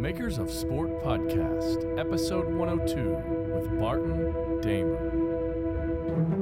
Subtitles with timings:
[0.00, 3.10] Makers of Sport Podcast, episode 102
[3.52, 6.39] with Barton Damer.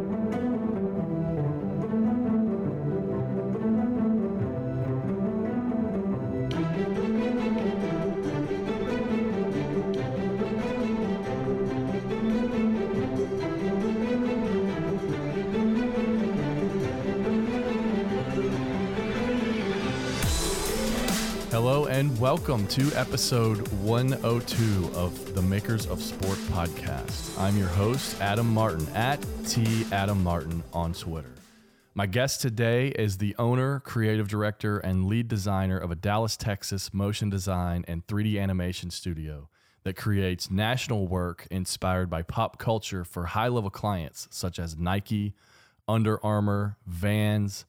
[22.49, 27.39] Welcome to episode 102 of the Makers of Sport podcast.
[27.39, 31.35] I'm your host, Adam Martin, at T Adam Martin on Twitter.
[31.95, 36.95] My guest today is the owner, creative director, and lead designer of a Dallas, Texas
[36.95, 39.51] motion design and 3D animation studio
[39.83, 45.35] that creates national work inspired by pop culture for high level clients such as Nike,
[45.87, 47.67] Under Armour, Vans,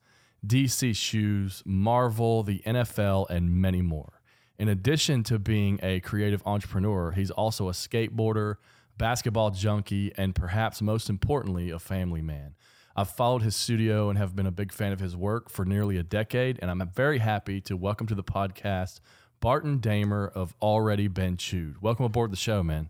[0.48, 4.19] DC Shoes, Marvel, the NFL, and many more.
[4.59, 8.55] In addition to being a creative entrepreneur, he's also a skateboarder,
[8.98, 12.55] basketball junkie, and perhaps most importantly, a family man.
[12.93, 15.96] I've followed his studio and have been a big fan of his work for nearly
[15.96, 18.99] a decade, and I'm very happy to welcome to the podcast
[19.40, 21.82] Barton Damer of Already Been Chewed.
[21.82, 22.90] Welcome aboard the show, man.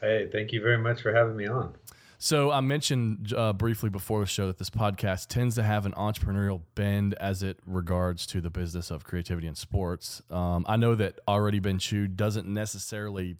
[0.00, 1.74] Hey, thank you very much for having me on.
[2.18, 5.92] So I mentioned uh, briefly before the show that this podcast tends to have an
[5.92, 10.22] entrepreneurial bend as it regards to the business of creativity and sports.
[10.30, 13.36] Um, I know that already been chewed doesn't necessarily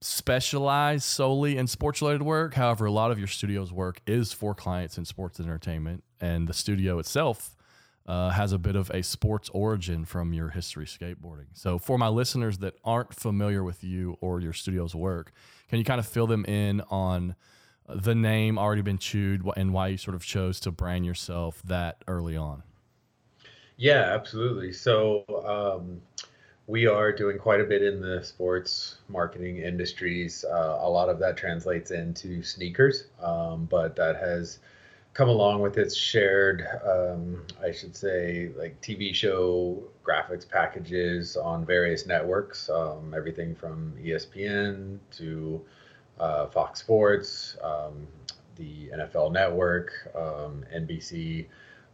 [0.00, 2.54] specialize solely in sports related work.
[2.54, 6.46] However, a lot of your studio's work is for clients in sports and entertainment, and
[6.46, 7.56] the studio itself
[8.06, 11.46] uh, has a bit of a sports origin from your history skateboarding.
[11.54, 15.32] So, for my listeners that aren't familiar with you or your studio's work,
[15.68, 17.34] can you kind of fill them in on
[17.88, 22.02] the name already been chewed and why you sort of chose to brand yourself that
[22.08, 22.62] early on?
[23.76, 24.72] Yeah, absolutely.
[24.72, 26.00] So, um,
[26.66, 30.44] we are doing quite a bit in the sports marketing industries.
[30.44, 34.60] Uh, a lot of that translates into sneakers, um, but that has
[35.12, 41.66] come along with its shared, um, I should say, like TV show graphics packages on
[41.66, 45.62] various networks, um, everything from ESPN to
[46.18, 48.06] uh, Fox Sports, um,
[48.56, 51.46] the NFL Network, um, NBC,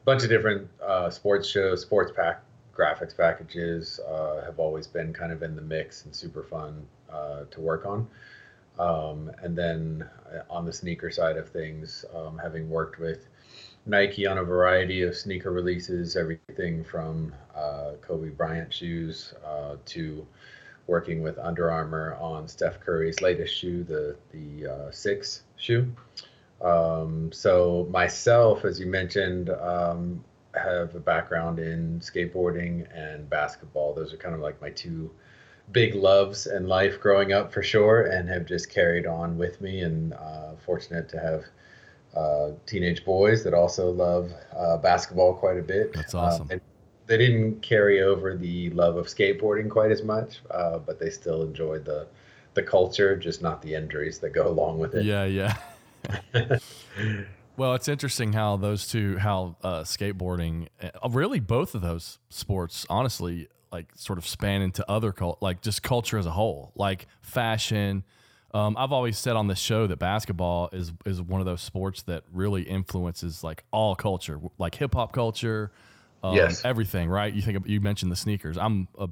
[0.05, 2.43] bunch of different uh, sports shows, sports pack
[2.77, 7.45] graphics packages uh, have always been kind of in the mix and super fun uh,
[7.51, 8.09] to work on.
[8.79, 13.29] Um, and then uh, on the sneaker side of things, um, having worked with
[13.87, 19.35] Nike on a variety of sneaker releases, everything from uh, Kobe Bryant shoes
[19.87, 20.27] to
[20.91, 25.91] working with Under Armour on Steph Curry's latest shoe, the the uh, six shoe.
[26.61, 30.23] Um, so myself, as you mentioned, um,
[30.55, 33.95] have a background in skateboarding and basketball.
[33.95, 35.11] Those are kind of like my two
[35.73, 39.81] big loves in life growing up for sure, and have just carried on with me.
[39.83, 41.45] And uh, fortunate to have
[42.17, 45.93] uh, teenage boys that also love uh, basketball quite a bit.
[45.93, 46.49] That's awesome.
[46.49, 46.61] They,
[47.11, 51.43] they, didn't carry over the love of skateboarding quite as much, uh, but they still
[51.43, 52.07] enjoyed the
[52.55, 55.05] the culture, just not the injuries that go along with it.
[55.05, 55.57] Yeah, yeah.
[57.57, 62.87] well, it's interesting how those two, how uh, skateboarding, uh, really both of those sports,
[62.91, 67.07] honestly, like sort of span into other cult, like just culture as a whole, like
[67.23, 68.05] fashion.
[68.53, 72.03] Um, I've always said on this show that basketball is is one of those sports
[72.03, 75.71] that really influences like all culture, like hip hop culture,
[76.23, 76.65] um, yes.
[76.65, 77.09] everything.
[77.09, 77.33] Right?
[77.33, 78.57] You think you mentioned the sneakers.
[78.59, 79.09] I'm a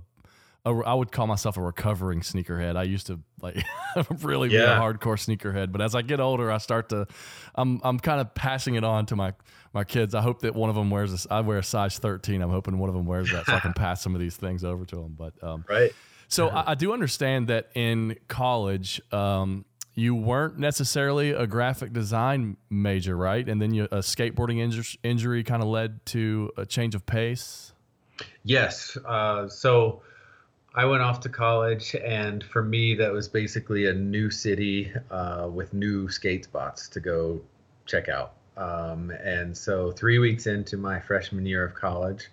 [0.68, 2.76] a, I would call myself a recovering sneakerhead.
[2.76, 3.64] I used to like
[4.22, 4.58] really yeah.
[4.58, 7.06] be a hardcore sneakerhead, but as I get older, I start to,
[7.54, 9.34] I'm I'm kind of passing it on to my
[9.72, 10.14] my kids.
[10.14, 11.26] I hope that one of them wears this.
[11.30, 12.42] I wear a size 13.
[12.42, 14.64] I'm hoping one of them wears that so I can pass some of these things
[14.64, 15.16] over to them.
[15.18, 15.92] But um, right.
[16.28, 19.64] So I, I, do understand that in college, um,
[19.98, 23.48] you weren't necessarily a graphic design major, right?
[23.48, 27.72] And then you, a skateboarding inju- injury kind of led to a change of pace.
[28.44, 28.96] Yes.
[29.04, 30.02] Uh, so
[30.72, 35.48] I went off to college, and for me, that was basically a new city uh,
[35.52, 37.40] with new skate spots to go
[37.84, 38.34] check out.
[38.56, 42.28] Um, and so, three weeks into my freshman year of college,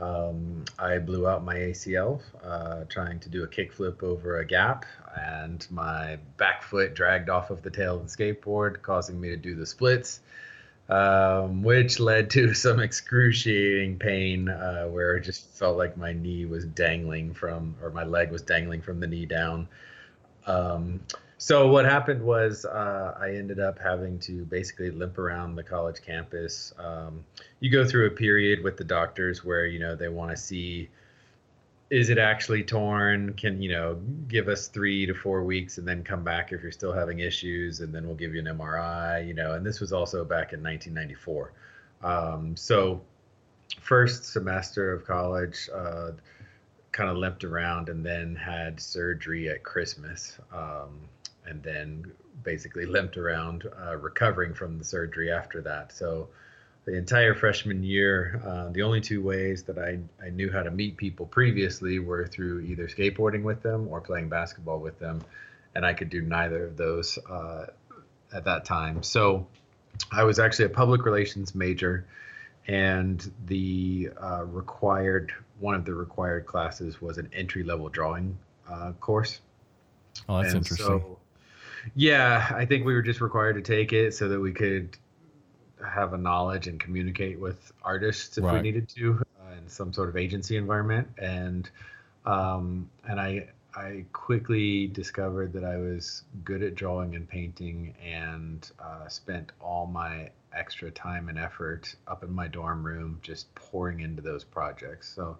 [0.00, 4.84] um, I blew out my ACL uh, trying to do a kickflip over a gap,
[5.16, 9.36] and my back foot dragged off of the tail of the skateboard, causing me to
[9.36, 10.20] do the splits
[10.88, 16.44] um, which led to some excruciating pain uh, where it just felt like my knee
[16.44, 19.68] was dangling from, or my leg was dangling from the knee down.
[20.46, 21.00] Um,
[21.44, 26.00] so what happened was uh, I ended up having to basically limp around the college
[26.00, 26.72] campus.
[26.78, 27.22] Um,
[27.60, 30.88] you go through a period with the doctors where you know they want to see
[31.90, 33.34] is it actually torn?
[33.34, 36.72] Can you know give us three to four weeks and then come back if you're
[36.72, 39.28] still having issues, and then we'll give you an MRI.
[39.28, 41.52] You know, and this was also back in 1994.
[42.02, 43.02] Um, so
[43.82, 46.12] first semester of college, uh,
[46.92, 51.00] kind of limped around, and then had surgery at Christmas, um,
[51.46, 52.12] and then
[52.42, 55.92] basically limped around, uh, recovering from the surgery after that.
[55.92, 56.28] So
[56.84, 60.70] the entire freshman year, uh, the only two ways that I, I knew how to
[60.70, 65.22] meet people previously were through either skateboarding with them or playing basketball with them.
[65.74, 67.66] And I could do neither of those uh,
[68.32, 69.02] at that time.
[69.02, 69.46] So
[70.12, 72.06] I was actually a public relations major,
[72.66, 78.36] and the uh, required one of the required classes was an entry level drawing
[78.70, 79.40] uh, course.
[80.28, 80.86] Oh, that's and interesting.
[80.86, 81.18] So,
[81.94, 84.96] yeah, I think we were just required to take it so that we could
[85.86, 88.54] have a knowledge and communicate with artists if right.
[88.54, 91.70] we needed to uh, in some sort of agency environment and
[92.24, 98.70] um, and I I quickly discovered that I was good at drawing and painting and
[98.78, 104.00] uh, spent all my extra time and effort up in my dorm room just pouring
[104.00, 105.12] into those projects.
[105.12, 105.36] So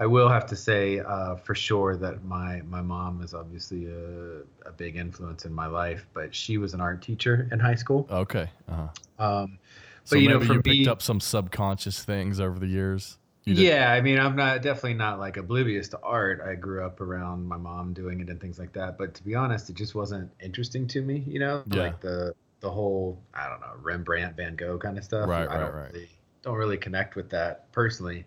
[0.00, 4.40] I will have to say uh, for sure that my my mom is obviously a,
[4.66, 8.08] a, big influence in my life, but she was an art teacher in high school.
[8.10, 8.48] Okay.
[8.66, 8.88] Uh-huh.
[9.18, 9.58] Um,
[10.04, 13.18] so but you know, for you picked up some subconscious things over the years.
[13.44, 16.40] Yeah, I mean, I'm not definitely not like oblivious to art.
[16.46, 18.96] I grew up around my mom doing it and things like that.
[18.96, 21.24] But to be honest, it just wasn't interesting to me.
[21.26, 21.82] You know, yeah.
[21.82, 25.28] like the the whole I don't know Rembrandt, Van Gogh kind of stuff.
[25.28, 25.92] Right, I right, right.
[25.92, 26.08] Really,
[26.42, 28.24] don't really connect with that personally.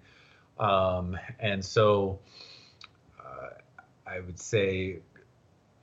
[0.60, 2.20] Um, and so
[3.20, 3.50] uh,
[4.06, 5.00] I would say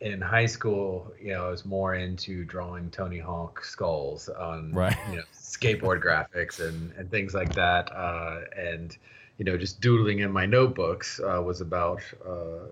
[0.01, 4.97] in high school, you know, I was more into drawing Tony Hawk skulls on right.
[5.11, 7.93] you know skateboard graphics and and things like that.
[7.93, 8.97] Uh, and
[9.39, 12.67] you know, just doodling in my notebooks uh, was about uh,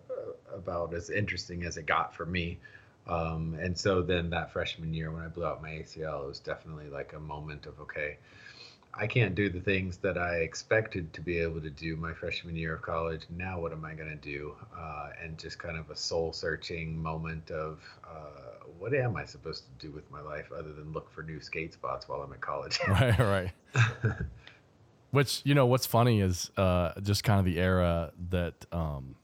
[0.54, 2.58] about as interesting as it got for me.
[3.06, 6.40] Um, and so then that freshman year, when I blew out my ACL, it was
[6.40, 8.18] definitely like a moment of okay,
[9.00, 12.56] I can't do the things that I expected to be able to do my freshman
[12.56, 13.22] year of college.
[13.30, 14.56] Now, what am I going to do?
[14.76, 19.64] Uh, and just kind of a soul searching moment of uh, what am I supposed
[19.64, 22.40] to do with my life other than look for new skate spots while I'm at
[22.40, 22.80] college?
[22.88, 23.52] right, right.
[25.12, 28.66] Which, you know, what's funny is uh, just kind of the era that.
[28.72, 29.14] Um,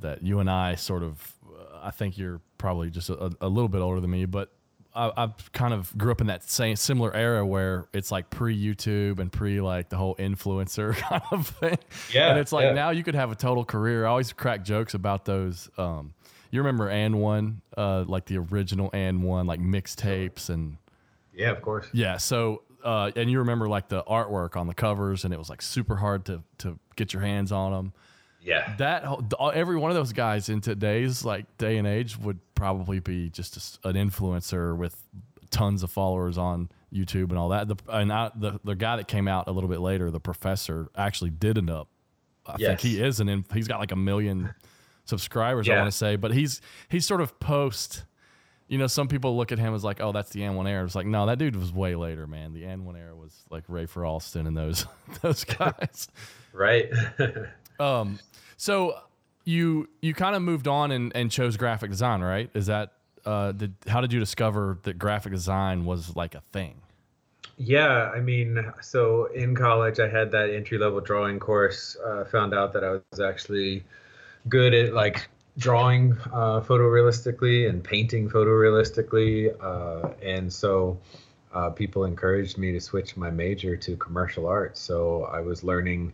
[0.00, 1.34] that you and I sort of,
[1.82, 4.52] I think you're probably just a, a little bit older than me, but
[4.96, 8.56] I, I kind of grew up in that same similar era where it's like pre
[8.56, 11.78] YouTube and pre like the whole influencer kind of thing.
[12.12, 12.30] Yeah.
[12.30, 12.72] And it's like yeah.
[12.72, 14.06] now you could have a total career.
[14.06, 15.68] I always crack jokes about those.
[15.76, 16.14] Um,
[16.50, 20.78] you remember AND1, uh, like the original AND1, like mixtapes and.
[21.34, 21.86] Yeah, of course.
[21.92, 22.16] Yeah.
[22.16, 25.60] So, uh, and you remember like the artwork on the covers, and it was like
[25.60, 27.92] super hard to to get your hands on them.
[28.46, 28.74] Yeah.
[28.78, 29.04] That
[29.38, 33.28] uh, every one of those guys in today's like day and age would probably be
[33.28, 34.96] just a, an influencer with
[35.50, 37.66] tons of followers on YouTube and all that.
[37.66, 40.88] The and I, the the guy that came out a little bit later, the professor,
[40.96, 41.88] actually did end up.
[42.46, 42.68] I yes.
[42.68, 43.44] think he is an.
[43.52, 44.54] He's got like a million
[45.04, 45.66] subscribers.
[45.66, 45.74] Yeah.
[45.74, 48.04] I want to say, but he's he's sort of post.
[48.68, 50.84] You know, some people look at him as like, oh, that's the AND1 era.
[50.84, 52.52] It's like, no, that dude was way later, man.
[52.52, 54.86] The AND1 era was like Rafer Alston and those
[55.22, 56.08] those guys.
[56.52, 56.90] right.
[57.78, 58.18] Um,
[58.56, 58.98] so
[59.44, 62.50] you you kind of moved on and, and chose graphic design, right?
[62.54, 62.92] Is that
[63.24, 66.82] uh, did how did you discover that graphic design was like a thing?
[67.58, 71.96] Yeah, I mean, so in college I had that entry level drawing course.
[72.04, 73.84] Uh, found out that I was actually
[74.48, 80.98] good at like drawing uh, photorealistically and painting photorealistically, uh, and so
[81.54, 84.76] uh, people encouraged me to switch my major to commercial art.
[84.76, 86.12] So I was learning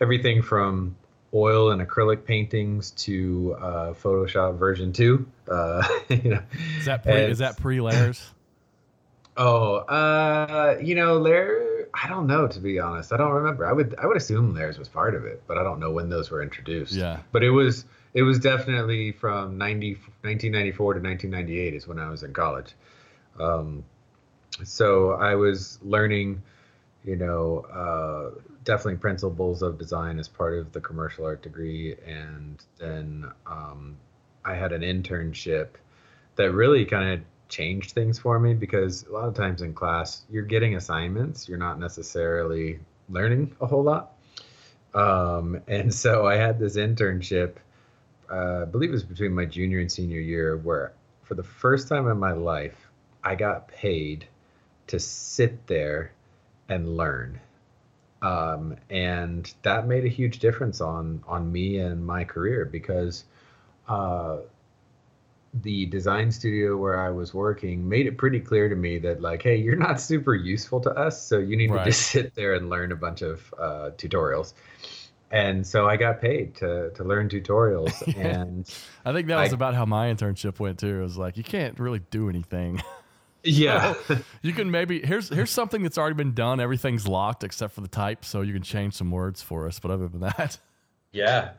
[0.00, 0.94] everything from
[1.34, 5.26] oil and acrylic paintings to uh, Photoshop version two.
[5.50, 6.42] Uh, you know,
[6.78, 8.30] is that pre, is that pre layers?
[9.34, 11.88] Oh, uh, you know, layer.
[11.94, 13.14] I don't know to be honest.
[13.14, 13.66] I don't remember.
[13.66, 16.10] I would I would assume layers was part of it, but I don't know when
[16.10, 16.92] those were introduced.
[16.92, 17.20] Yeah.
[17.32, 22.22] But it was it was definitely from 90, 1994 to 1998 is when I was
[22.22, 22.74] in college.
[23.40, 23.84] Um,
[24.64, 26.42] so I was learning,
[27.04, 32.62] you know, uh, definitely principles of design as part of the commercial art degree, and
[32.78, 33.96] then um,
[34.44, 35.68] I had an internship
[36.36, 40.22] that really kind of changed things for me because a lot of times in class
[40.30, 42.78] you're getting assignments, you're not necessarily
[43.08, 44.12] learning a whole lot.
[44.94, 47.56] Um, and so I had this internship,
[48.30, 50.92] uh, I believe it was between my junior and senior year, where
[51.24, 52.76] for the first time in my life,
[53.22, 54.26] I got paid
[54.88, 56.12] to sit there
[56.68, 57.40] and learn
[58.22, 63.24] um, and that made a huge difference on on me and my career because
[63.88, 64.38] uh,
[65.54, 69.42] the design studio where I was working made it pretty clear to me that like,
[69.42, 71.84] hey, you're not super useful to us, so you need right.
[71.84, 74.54] to just sit there and learn a bunch of uh, tutorials.
[75.30, 78.70] And so I got paid to to learn tutorials, and
[79.04, 81.00] I think that was I, about how my internship went too.
[81.00, 82.82] It was like you can't really do anything.
[83.44, 83.94] Yeah.
[84.06, 86.60] so you can maybe here's here's something that's already been done.
[86.60, 89.78] Everything's locked except for the type, so you can change some words for us.
[89.78, 90.58] But other than that,
[91.12, 91.52] yeah,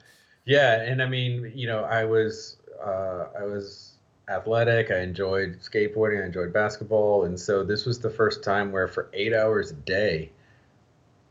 [0.45, 3.93] yeah, and I mean, you know, I was uh, I was
[4.29, 4.91] athletic.
[4.91, 6.21] I enjoyed skateboarding.
[6.21, 9.75] I enjoyed basketball, and so this was the first time where for eight hours a
[9.75, 10.31] day,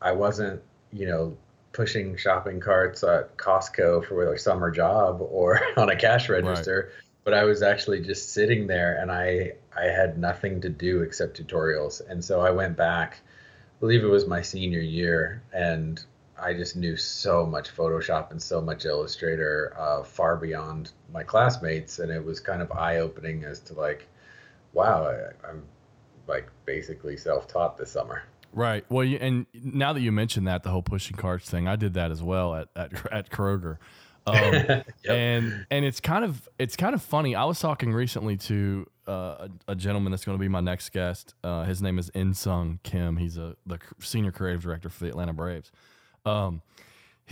[0.00, 0.61] I wasn't,
[0.92, 1.37] you know,
[1.73, 6.90] pushing shopping carts at Costco for a summer job or on a cash register.
[6.90, 11.02] Right but I was actually just sitting there and I I had nothing to do
[11.02, 12.00] except tutorials.
[12.07, 16.05] And so I went back, I believe it was my senior year, and
[16.38, 21.99] I just knew so much Photoshop and so much Illustrator uh, far beyond my classmates,
[22.00, 24.09] and it was kind of eye opening as to like,
[24.73, 25.62] wow, I, I'm
[26.26, 28.25] like basically self taught this summer.
[28.52, 28.85] Right.
[28.91, 32.11] Well, and now that you mentioned that, the whole pushing carts thing, I did that
[32.11, 33.79] as well at at, at Kroger.
[34.26, 34.87] Um, yep.
[35.09, 37.35] and and it's kind of it's kind of funny.
[37.35, 40.91] I was talking recently to uh, a, a, gentleman that's going to be my next
[40.91, 41.35] guest.
[41.43, 43.17] Uh, his name is Insung Kim.
[43.17, 45.73] He's a the senior creative director for the Atlanta Braves.
[46.25, 46.62] Um,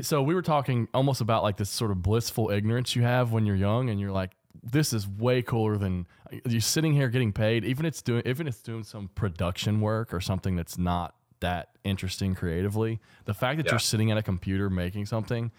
[0.02, 3.46] so we were talking almost about like this sort of blissful ignorance you have when
[3.46, 4.32] you're young, and you're like,
[4.62, 6.06] this is way cooler than
[6.44, 7.64] you're sitting here getting paid.
[7.64, 12.34] Even it's doing even it's doing some production work or something that's not that interesting
[12.34, 13.00] creatively.
[13.24, 13.72] The fact that yeah.
[13.72, 15.50] you're sitting at a computer making something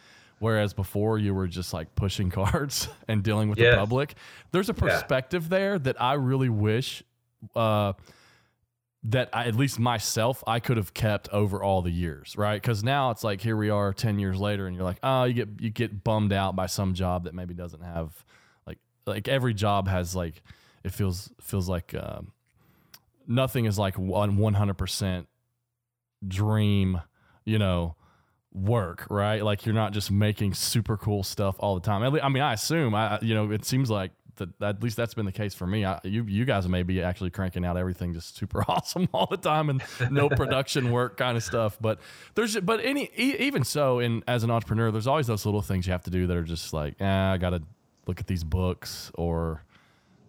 [0.42, 3.76] Whereas before you were just like pushing cards and dealing with yes.
[3.76, 4.16] the public.
[4.52, 5.50] There's a perspective yeah.
[5.50, 7.04] there that I really wish
[7.56, 7.94] uh,
[9.04, 12.60] that I, at least myself I could have kept over all the years, right?
[12.60, 15.34] Because now it's like here we are ten years later, and you're like, oh, you
[15.36, 18.12] get you get bummed out by some job that maybe doesn't have
[18.66, 20.42] like like every job has like
[20.84, 22.22] it feels feels like uh,
[23.28, 25.28] nothing is like one one hundred percent
[26.28, 27.00] dream,
[27.46, 27.96] you know
[28.54, 29.44] work, right?
[29.44, 32.04] Like you're not just making super cool stuff all the time.
[32.04, 35.26] I mean, I assume, I you know, it seems like that at least that's been
[35.26, 35.86] the case for me.
[35.86, 39.38] I, you you guys may be actually cranking out everything just super awesome all the
[39.38, 41.78] time and no production work kind of stuff.
[41.80, 42.00] But
[42.36, 45.92] there's but any even so, in as an entrepreneur, there's always those little things you
[45.92, 47.62] have to do that are just like, eh, I got to
[48.08, 49.64] look at these books or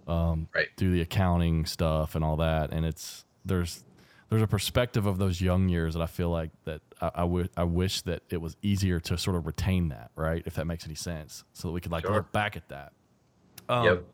[0.07, 0.69] um, right.
[0.77, 2.73] do the accounting stuff and all that.
[2.73, 3.83] And it's there's
[4.33, 7.49] there's a perspective of those young years that I feel like that I, I, w-
[7.55, 10.43] I wish that it was easier to sort of retain that, right?
[10.47, 12.15] If that makes any sense, so that we could like sure.
[12.15, 12.93] look back at that.
[13.69, 14.05] Um, yep.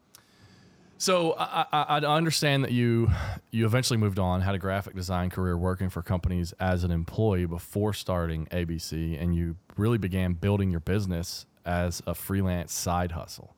[0.97, 3.09] So I, I, I, understand that you
[3.53, 7.47] you eventually moved on, had a graphic design career working for companies as an employee
[7.47, 13.57] before starting ABC, and you really began building your business as a freelance side hustle.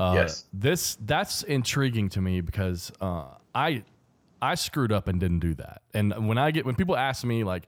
[0.00, 0.46] Uh, yes.
[0.52, 3.84] This that's intriguing to me because uh, I
[4.42, 5.82] I screwed up and didn't do that.
[5.94, 7.64] And when I get when people ask me like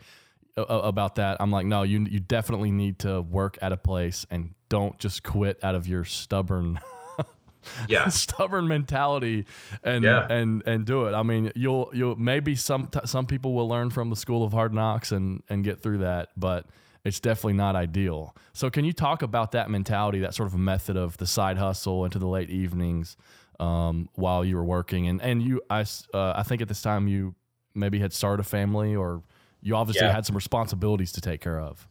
[0.57, 4.55] about that, I'm like, no, you you definitely need to work at a place and
[4.69, 6.81] don't just quit out of your stubborn
[7.89, 9.47] yeah stubborn mentality
[9.83, 10.27] and yeah.
[10.29, 14.11] and and do it i mean you'll you'll maybe some some people will learn from
[14.11, 16.67] the school of hard knocks and and get through that but
[17.05, 20.97] it's definitely not ideal so can you talk about that mentality that sort of method
[20.97, 23.17] of the side hustle into the late evenings
[23.61, 25.81] um, while you were working, and and you, I,
[26.13, 27.35] uh, I think at this time you
[27.75, 29.23] maybe had started a family, or
[29.63, 30.13] you obviously yeah.
[30.13, 31.87] had some responsibilities to take care of.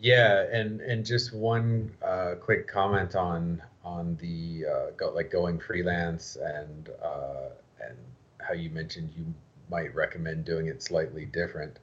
[0.00, 5.58] Yeah, and and just one uh, quick comment on on the uh, go, like going
[5.58, 7.50] freelance and uh,
[7.80, 7.96] and
[8.38, 9.24] how you mentioned you
[9.70, 11.78] might recommend doing it slightly different.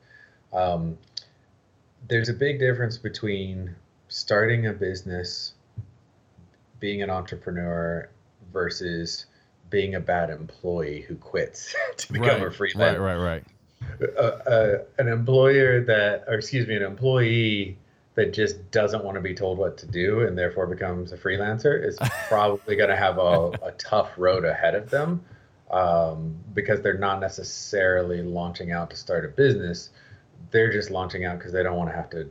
[0.53, 0.97] Um,
[2.07, 3.75] there's a big difference between
[4.07, 5.53] starting a business,
[6.79, 8.09] being an entrepreneur,
[8.55, 9.25] versus
[9.69, 12.99] being a bad employee who quits to become right, a freelancer.
[12.99, 13.43] Right, right, right.
[14.17, 17.77] Uh, uh, an employer that, or excuse me, an employee
[18.15, 21.85] that just doesn't want to be told what to do and therefore becomes a freelancer
[21.85, 21.97] is
[22.29, 25.21] probably going to have a, a, tough road ahead of them
[25.69, 29.89] um, because they're not necessarily launching out to start a business.
[30.51, 32.29] They're just launching out because they don't want to have to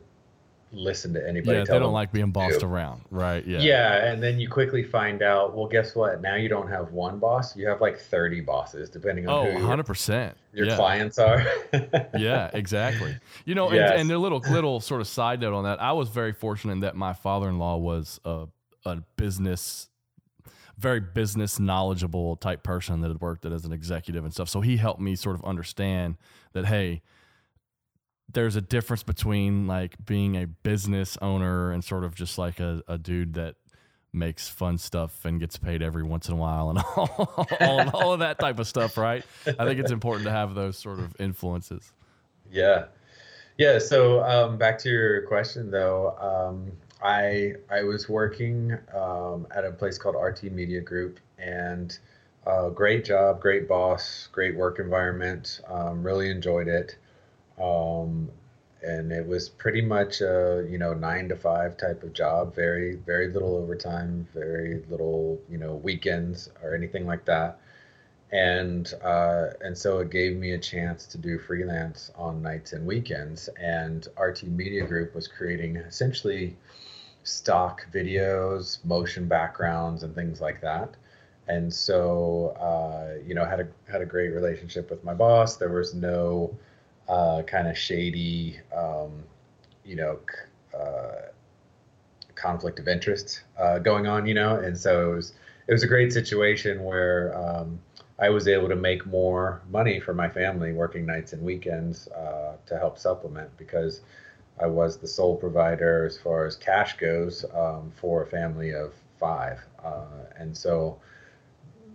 [0.75, 1.59] listen to anybody.
[1.59, 2.67] Yeah, they don't like being bossed do.
[2.67, 3.47] around, right?
[3.47, 3.61] Yeah.
[3.61, 5.55] Yeah, and then you quickly find out.
[5.57, 6.21] Well, guess what?
[6.21, 9.85] Now you don't have one boss; you have like thirty bosses, depending on oh, 100
[9.85, 10.37] percent.
[10.53, 10.77] Your yeah.
[10.77, 11.45] clients are.
[12.19, 13.17] yeah, exactly.
[13.45, 13.93] You know, yes.
[13.93, 15.81] and, and a little little sort of side note on that.
[15.83, 18.47] I was very fortunate in that my father-in-law was a
[18.87, 19.89] a business
[20.77, 24.49] very business knowledgeable type person that had worked as an executive and stuff.
[24.49, 26.17] So he helped me sort of understand
[26.53, 27.03] that hey,
[28.35, 32.83] there's a difference between like being a business owner and sort of just like a,
[32.87, 33.57] a dude that
[34.13, 38.13] makes fun stuff and gets paid every once in a while and all, all, all
[38.13, 39.25] of that type of stuff, right?
[39.47, 41.93] I think it's important to have those sort of influences.
[42.51, 42.87] Yeah.
[43.59, 43.79] Yeah.
[43.79, 46.73] So um, back to your question though, um,
[47.03, 51.97] I I was working um, at a place called RT Media Group and
[52.47, 55.61] uh, great job, great boss, great work environment.
[55.69, 56.97] Um, really enjoyed it.
[57.61, 58.31] Um,
[58.85, 62.55] and it was pretty much a you know nine to five type of job.
[62.55, 67.59] Very very little overtime, very little you know weekends or anything like that.
[68.33, 72.87] And uh, and so it gave me a chance to do freelance on nights and
[72.87, 73.49] weekends.
[73.61, 76.57] And RT Media Group was creating essentially
[77.23, 80.95] stock videos, motion backgrounds, and things like that.
[81.49, 85.57] And so uh, you know had a had a great relationship with my boss.
[85.57, 86.55] There was no
[87.09, 89.23] uh, kind of shady, um,
[89.85, 90.19] you know,
[90.77, 91.29] uh,
[92.35, 95.33] conflict of interest uh, going on, you know, and so it was
[95.67, 97.79] it was a great situation where um,
[98.19, 102.57] I was able to make more money for my family working nights and weekends uh,
[102.67, 104.03] to help supplement because
[104.61, 108.93] I was the sole provider as far as cash goes um, for a family of
[109.19, 110.99] five, uh, and so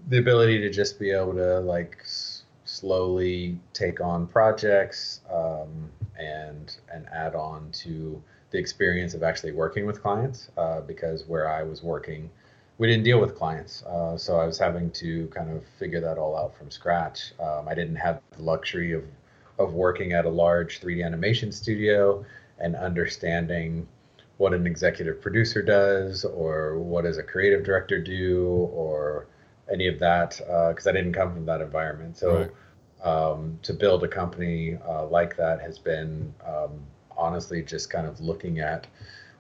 [0.09, 2.03] the ability to just be able to like
[2.79, 8.21] slowly take on projects um, and and add on to
[8.51, 12.29] the experience of actually working with clients uh, because where I was working,
[12.77, 16.17] we didn't deal with clients, uh, so I was having to kind of figure that
[16.17, 17.33] all out from scratch.
[17.39, 19.03] Um, I didn't have the luxury of
[19.59, 22.25] of working at a large 3D animation studio
[22.59, 23.85] and understanding
[24.37, 29.27] what an executive producer does or what does a creative director do or
[29.69, 30.37] any of that
[30.69, 32.17] because uh, I didn't come from that environment.
[32.17, 32.51] So right
[33.03, 36.79] um, to build a company uh, like that has been um,
[37.15, 38.87] honestly just kind of looking at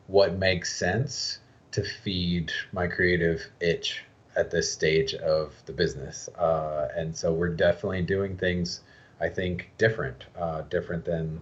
[0.07, 1.39] what makes sense
[1.71, 4.03] to feed my creative itch
[4.35, 6.29] at this stage of the business.
[6.29, 8.81] Uh, and so we're definitely doing things,
[9.19, 11.41] I think, different, uh, different than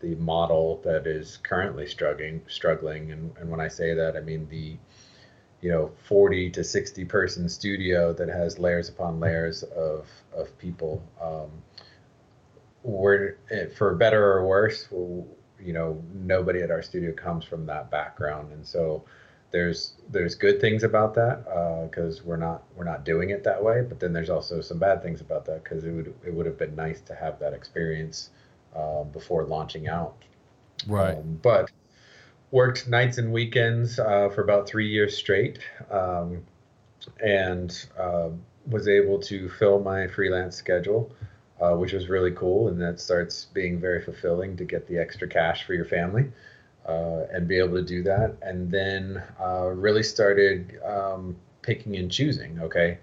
[0.00, 2.40] the model that is currently struggling.
[2.48, 4.76] Struggling, and, and when I say that, I mean the
[5.60, 11.02] you know 40 to 60 person studio that has layers upon layers of of people.
[11.20, 11.50] Um,
[12.82, 14.88] we're eh, for better or worse
[15.60, 18.52] you know nobody at our studio comes from that background.
[18.52, 19.04] And so
[19.50, 21.44] there's there's good things about that
[21.90, 23.82] because uh, we're not we're not doing it that way.
[23.82, 26.58] But then there's also some bad things about that because it would it would have
[26.58, 28.30] been nice to have that experience
[28.74, 30.16] uh, before launching out.
[30.86, 31.16] Right.
[31.16, 31.70] Um, but
[32.50, 35.58] worked nights and weekends uh, for about three years straight
[35.90, 36.44] um,
[37.22, 38.28] and uh,
[38.68, 41.10] was able to fill my freelance schedule,
[41.60, 42.68] uh, which was really cool.
[42.68, 46.30] And that starts being very fulfilling to get the extra cash for your family
[46.88, 48.36] uh, and be able to do that.
[48.42, 52.60] And then uh, really started um, picking and choosing.
[52.60, 52.98] Okay.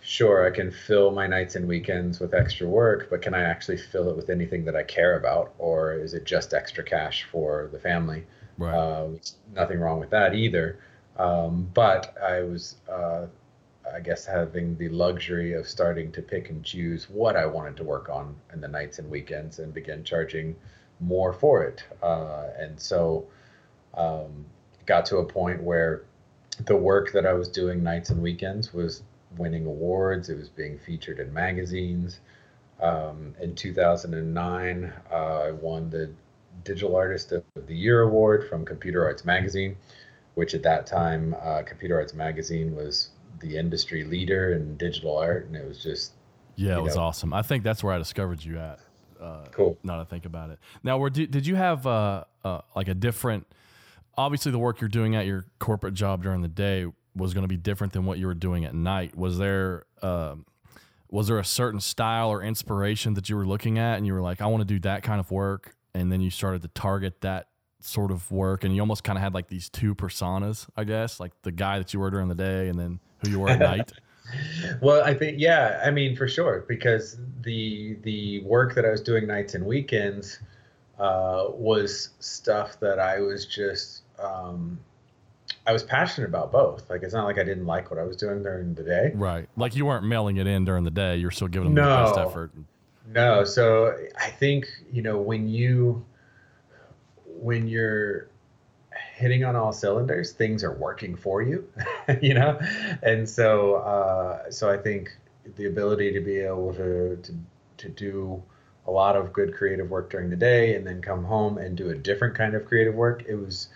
[0.00, 3.78] Sure, I can fill my nights and weekends with extra work, but can I actually
[3.78, 5.52] fill it with anything that I care about?
[5.58, 8.24] Or is it just extra cash for the family?
[8.58, 8.74] Right.
[8.74, 9.08] Uh,
[9.54, 10.78] nothing wrong with that either.
[11.16, 13.26] Um, but I was, uh,
[13.92, 17.84] I guess, having the luxury of starting to pick and choose what I wanted to
[17.84, 20.56] work on in the nights and weekends and begin charging
[21.00, 21.84] more for it.
[22.02, 23.26] Uh, and so
[23.94, 24.44] um,
[24.86, 26.04] got to a point where
[26.66, 29.02] the work that I was doing nights and weekends was
[29.36, 30.28] winning awards.
[30.28, 32.20] It was being featured in magazines.
[32.80, 36.10] Um, in 2009, uh, I won the
[36.64, 39.76] Digital Artist of the Year award from Computer Arts Magazine,
[40.34, 45.46] which at that time, uh, Computer Arts Magazine was the industry leader in digital art,
[45.46, 46.12] and it was just
[46.56, 47.32] yeah, it was know, awesome.
[47.32, 48.80] I think that's where I discovered you at.
[49.20, 49.78] Uh, cool.
[49.82, 50.58] Now to think about it.
[50.82, 53.46] Now, where did, did you have uh, uh, like a different?
[54.16, 57.48] Obviously, the work you're doing at your corporate job during the day was going to
[57.48, 59.16] be different than what you were doing at night.
[59.16, 60.46] Was there um,
[61.10, 64.20] was there a certain style or inspiration that you were looking at, and you were
[64.20, 67.20] like, I want to do that kind of work, and then you started to target
[67.22, 67.48] that
[67.80, 71.20] sort of work and you almost kind of had like these two personas i guess
[71.20, 73.58] like the guy that you were during the day and then who you were at
[73.60, 73.92] night.
[74.82, 79.00] Well i think yeah i mean for sure because the the work that i was
[79.00, 80.40] doing nights and weekends
[80.98, 84.78] uh, was stuff that i was just um,
[85.66, 86.90] i was passionate about both.
[86.90, 89.12] Like it's not like i didn't like what i was doing during the day.
[89.14, 89.48] Right.
[89.56, 91.88] Like you weren't mailing it in during the day you're still giving them no.
[91.88, 92.52] the best effort
[93.08, 96.04] no, so I think you know when you
[97.26, 98.28] when you're
[99.14, 101.68] hitting on all cylinders, things are working for you,
[102.22, 102.58] you know,
[103.02, 105.16] and so uh, so I think
[105.56, 107.34] the ability to be able to to
[107.78, 108.42] to do
[108.86, 111.90] a lot of good creative work during the day and then come home and do
[111.90, 113.22] a different kind of creative work.
[113.28, 113.68] It was,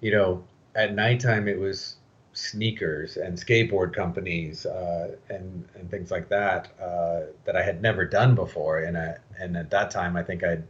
[0.00, 1.96] you know, at nighttime it was
[2.32, 8.04] sneakers and skateboard companies uh, and and things like that uh, that I had never
[8.04, 8.80] done before.
[8.80, 10.64] And I, and at that time, I think I'd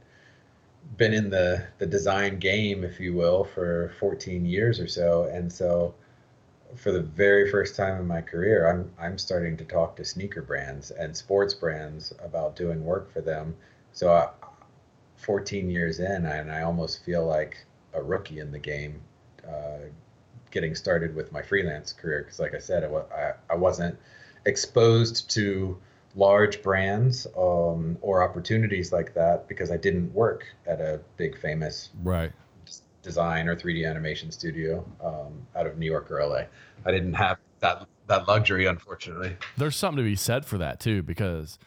[0.96, 5.24] been in the the design game, if you will, for 14 years or so.
[5.24, 5.94] And so,
[6.76, 10.42] for the very first time in my career, I'm I'm starting to talk to sneaker
[10.42, 13.54] brands and sports brands about doing work for them.
[13.92, 14.28] So, I,
[15.16, 19.00] 14 years in, and I almost feel like a rookie in the game.
[19.46, 19.88] Uh,
[20.50, 23.98] getting started with my freelance career because, like I said, I, I wasn't
[24.46, 25.78] exposed to
[26.14, 31.90] large brands um, or opportunities like that because I didn't work at a big famous
[32.02, 32.32] right
[33.02, 36.42] design or 3D animation studio um, out of New York or LA.
[36.84, 39.36] I didn't have that that luxury, unfortunately.
[39.56, 41.58] There's something to be said for that too, because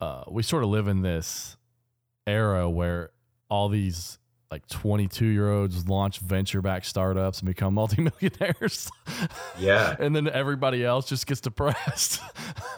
[0.00, 1.56] uh, we sort of live in this
[2.26, 3.10] era where
[3.50, 4.18] all these
[4.50, 8.90] like 22 year olds launch venture back startups and become multimillionaires.
[9.58, 9.96] Yeah.
[10.00, 12.20] and then everybody else just gets depressed.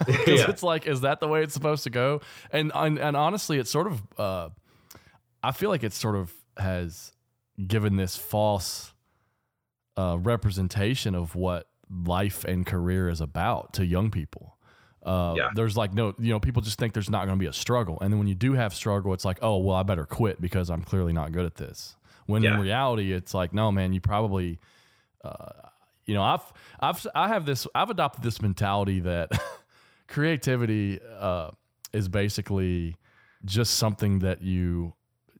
[0.05, 0.49] Because yeah.
[0.49, 2.21] it's like, is that the way it's supposed to go?
[2.51, 4.49] And, and, and honestly, it's sort of, uh,
[5.43, 7.13] I feel like it sort of has
[7.65, 8.93] given this false
[9.97, 14.46] uh, representation of what life and career is about to young people.
[15.07, 15.49] Uh, yeah.
[15.55, 17.97] There's like no, you know, people just think there's not going to be a struggle,
[18.01, 20.69] and then when you do have struggle, it's like, oh, well, I better quit because
[20.69, 21.95] I'm clearly not good at this.
[22.25, 22.55] When yeah.
[22.55, 24.59] in reality, it's like, no, man, you probably,
[25.23, 25.51] uh,
[26.05, 26.41] you know, I've,
[26.81, 29.31] I've, I have this, I've adopted this mentality that
[30.09, 31.51] creativity uh,
[31.93, 32.97] is basically
[33.45, 34.93] just something that you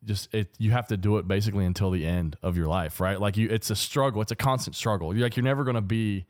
[0.06, 3.19] just it you have to do it basically until the end of your life right
[3.19, 5.82] like you it's a struggle it's a constant struggle you're like you're never going to
[5.82, 6.25] be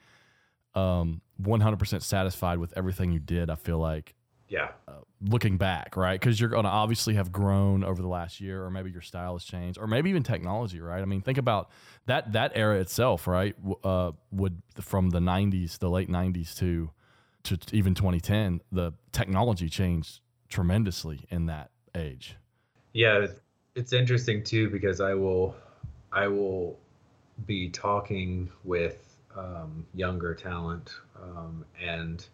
[0.73, 3.49] um 100% satisfied with everything you did.
[3.49, 4.15] I feel like,
[4.49, 6.19] yeah, uh, looking back, right?
[6.19, 9.33] Because you're going to obviously have grown over the last year, or maybe your style
[9.33, 11.01] has changed, or maybe even technology, right?
[11.01, 11.69] I mean, think about
[12.05, 13.55] that that era itself, right?
[13.83, 16.91] Uh, would from the '90s, the late '90s to
[17.43, 22.35] to even 2010, the technology changed tremendously in that age.
[22.93, 23.27] Yeah,
[23.75, 25.55] it's interesting too because I will
[26.11, 26.79] I will
[27.45, 32.25] be talking with um, younger talent, um, and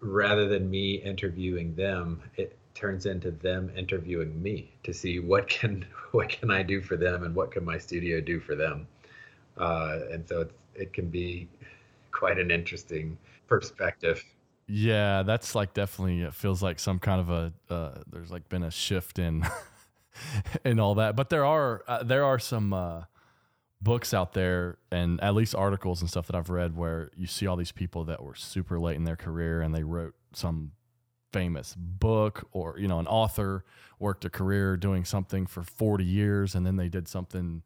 [0.00, 5.84] rather than me interviewing them, it turns into them interviewing me to see what can
[6.12, 8.86] what can I do for them and what can my studio do for them.
[9.56, 11.48] Uh, and so it's it can be
[12.12, 14.24] quite an interesting perspective.
[14.66, 18.62] Yeah, that's like definitely it feels like some kind of a uh, there's like been
[18.62, 19.44] a shift in
[20.64, 23.02] in all that, but there are uh, there are some uh,
[23.82, 27.46] books out there and at least articles and stuff that I've read where you see
[27.46, 30.72] all these people that were super late in their career and they wrote some
[31.32, 33.64] famous book or you know an author
[33.98, 37.62] worked a career doing something for 40 years and then they did something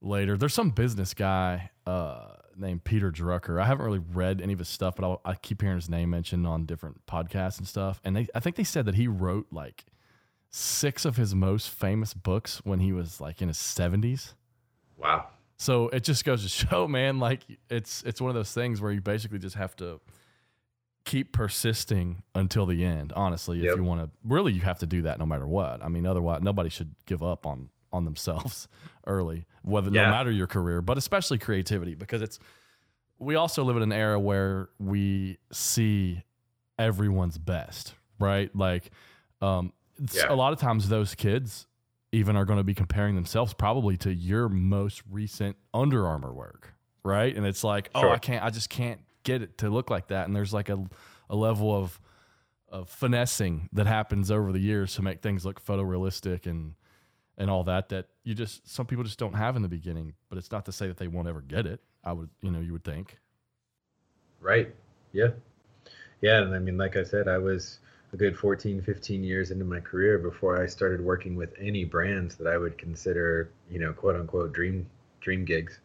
[0.00, 0.36] later.
[0.36, 3.60] There's some business guy uh, named peter drucker.
[3.60, 6.10] I haven't really read any of his stuff but I'll, i keep hearing his name
[6.10, 8.00] mentioned on different podcasts and stuff.
[8.02, 9.84] And they, i think they said that he wrote like
[10.48, 14.34] six of his most famous books when he was like in his 70s
[15.02, 15.26] Wow.
[15.56, 18.92] So it just goes to show, man, like it's it's one of those things where
[18.92, 20.00] you basically just have to
[21.04, 23.12] keep persisting until the end.
[23.14, 25.82] Honestly, if you want to, really, you have to do that no matter what.
[25.82, 28.68] I mean, otherwise, nobody should give up on on themselves
[29.06, 30.04] early, whether yeah.
[30.04, 32.38] no matter your career, but especially creativity, because it's.
[33.18, 36.24] We also live in an era where we see
[36.76, 38.50] everyone's best, right?
[38.52, 38.90] Like,
[39.40, 39.72] um,
[40.12, 40.24] yeah.
[40.28, 41.68] a lot of times those kids
[42.12, 46.74] even are going to be comparing themselves probably to your most recent Under Armour work,
[47.02, 47.34] right?
[47.34, 48.10] And it's like, sure.
[48.10, 50.26] oh, I can't, I just can't get it to look like that.
[50.26, 50.84] And there's like a,
[51.28, 51.98] a level of
[52.68, 56.74] of finessing that happens over the years to make things look photorealistic and
[57.36, 60.14] and all that that you just some people just don't have in the beginning.
[60.28, 61.80] But it's not to say that they won't ever get it.
[62.04, 63.18] I would, you know, you would think.
[64.40, 64.74] Right.
[65.12, 65.28] Yeah.
[66.20, 67.80] Yeah, and I mean, like I said, I was
[68.12, 72.36] a good 14, 15 years into my career before I started working with any brands
[72.36, 74.86] that I would consider, you know, quote unquote dream
[75.20, 75.80] dream gigs.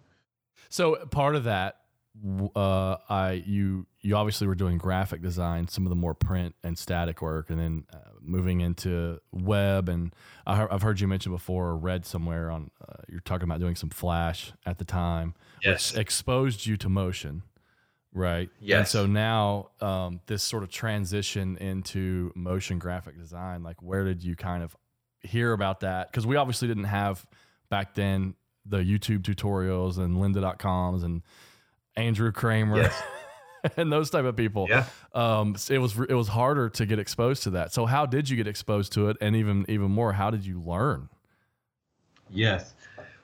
[0.70, 1.78] So part of that,
[2.56, 6.78] uh, I you you obviously were doing graphic design, some of the more print and
[6.78, 9.88] static work, and then uh, moving into web.
[9.88, 10.14] And
[10.46, 13.76] I, have heard you mention before, or read somewhere on uh, you're talking about doing
[13.76, 15.92] some Flash at the time, yes.
[15.92, 17.44] which exposed you to motion.
[18.14, 18.50] Right.
[18.60, 18.78] Yes.
[18.80, 24.24] And so now um, this sort of transition into motion graphic design, like where did
[24.24, 24.76] you kind of
[25.22, 26.12] hear about that?
[26.12, 27.26] Because we obviously didn't have
[27.70, 28.34] back then
[28.66, 31.22] the YouTube tutorials and lynda.coms and
[31.96, 32.78] Andrew Kramer.
[32.78, 33.04] Yes.
[33.78, 34.68] and those type of people.
[34.70, 34.86] Yeah.
[35.14, 37.74] Um, it was it was harder to get exposed to that.
[37.74, 40.62] So how did you get exposed to it, and even even more, how did you
[40.62, 41.10] learn?
[42.30, 42.74] Yes.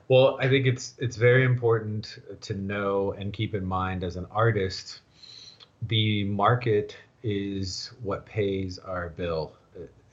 [0.09, 4.27] Well, I think it's it's very important to know and keep in mind as an
[4.31, 4.99] artist,
[5.87, 9.53] the market is what pays our bill.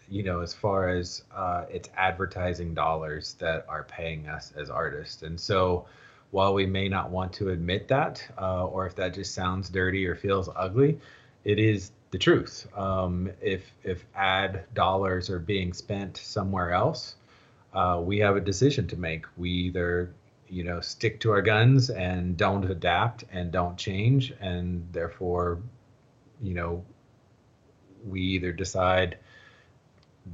[0.09, 5.23] You know, as far as uh, it's advertising dollars that are paying us as artists,
[5.23, 5.87] and so
[6.31, 10.07] while we may not want to admit that, uh, or if that just sounds dirty
[10.07, 10.99] or feels ugly,
[11.45, 12.69] it is the truth.
[12.77, 17.17] Um, if if ad dollars are being spent somewhere else,
[17.73, 19.27] uh, we have a decision to make.
[19.37, 20.13] We either
[20.49, 25.61] you know stick to our guns and don't adapt and don't change, and therefore,
[26.43, 26.85] you know,
[28.07, 29.19] we either decide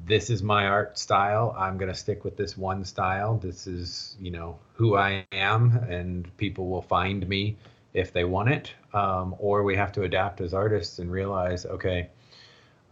[0.05, 1.55] this is my art style.
[1.57, 3.39] I'm going to stick with this one style.
[3.39, 7.57] This is, you know, who I am, and people will find me
[7.95, 8.73] if they want it.
[8.93, 12.09] Um, or we have to adapt as artists and realize, okay,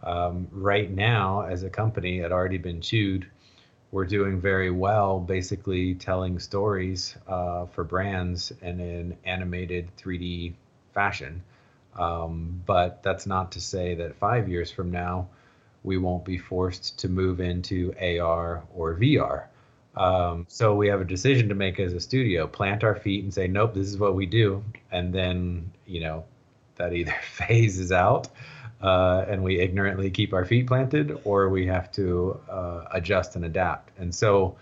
[0.03, 3.27] um, right now as a company at Already Been Chewed,
[3.91, 10.53] we're doing very well, basically telling stories uh, for brands in an animated 3D
[10.93, 11.43] fashion.
[11.97, 15.29] Um, but that's not to say that five years from now,
[15.83, 19.45] we won't be forced to move into AR or VR.
[19.95, 23.33] Um, so we have a decision to make as a studio: plant our feet and
[23.33, 26.25] say, "Nope, this is what we do," and then you know
[26.75, 28.27] that either phases out
[28.81, 33.45] uh, and we ignorantly keep our feet planted, or we have to uh, adjust and
[33.45, 33.97] adapt.
[33.97, 34.57] And so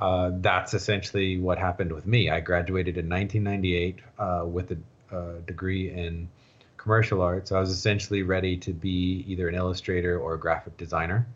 [0.00, 2.30] uh, that's essentially what happened with me.
[2.30, 4.76] I graduated in 1998 uh, with a,
[5.46, 6.26] degree in
[6.78, 7.46] commercial art.
[7.46, 11.26] So I was essentially ready to be either an illustrator or a graphic designer.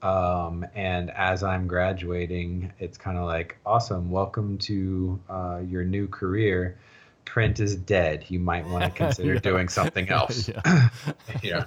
[0.00, 6.08] Um, and as I'm graduating, it's kind of like, awesome, welcome to uh, your new
[6.08, 6.78] career.
[7.24, 8.24] Print is dead.
[8.28, 9.40] You might want to consider yeah.
[9.40, 10.48] doing something else.
[10.48, 10.88] yeah.
[11.42, 11.64] yeah.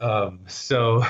[0.00, 1.04] Um, so,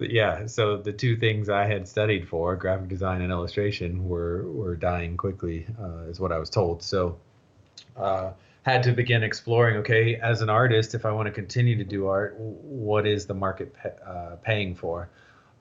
[0.00, 0.46] yeah.
[0.46, 5.16] So the two things I had studied for, graphic design and illustration, were were dying
[5.16, 6.82] quickly, uh, is what I was told.
[6.82, 7.18] So,
[7.96, 11.84] uh, had to begin exploring okay as an artist if i want to continue to
[11.84, 13.74] do art what is the market
[14.06, 15.08] uh, paying for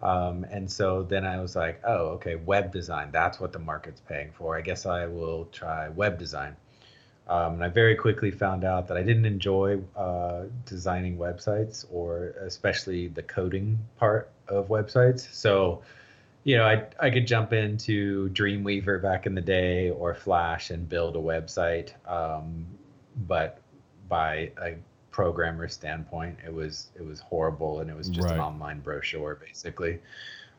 [0.02, 4.02] um, and so then i was like oh okay web design that's what the market's
[4.02, 6.56] paying for i guess i will try web design
[7.30, 12.34] um, and i very quickly found out that i didn't enjoy uh, designing websites or
[12.42, 15.82] especially the coding part of websites so
[16.44, 20.88] you know, I I could jump into Dreamweaver back in the day or Flash and
[20.88, 21.92] build a website.
[22.10, 22.65] Um,
[23.28, 23.60] but
[24.08, 24.76] by a
[25.12, 28.36] programmer standpoint, it was it was horrible, and it was just right.
[28.36, 30.00] an online brochure basically.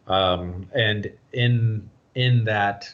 [0.06, 2.92] Um, and in in that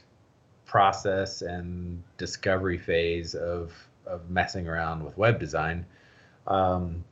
[0.67, 3.73] process and discovery phase of
[4.07, 5.85] of messing around with web design,
[6.47, 7.05] um,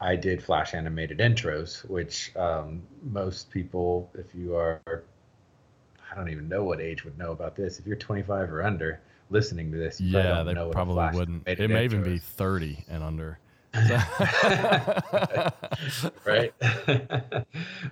[0.00, 6.48] I did flash animated intros, which um, most people, if you are, I don't even
[6.48, 7.78] know what age would know about this.
[7.78, 10.00] If you're 25 or under, listening to this.
[10.00, 11.46] yeah, they probably wouldn't.
[11.46, 13.38] It may even be 30 and under.
[16.24, 16.54] right.
[16.62, 17.42] uh,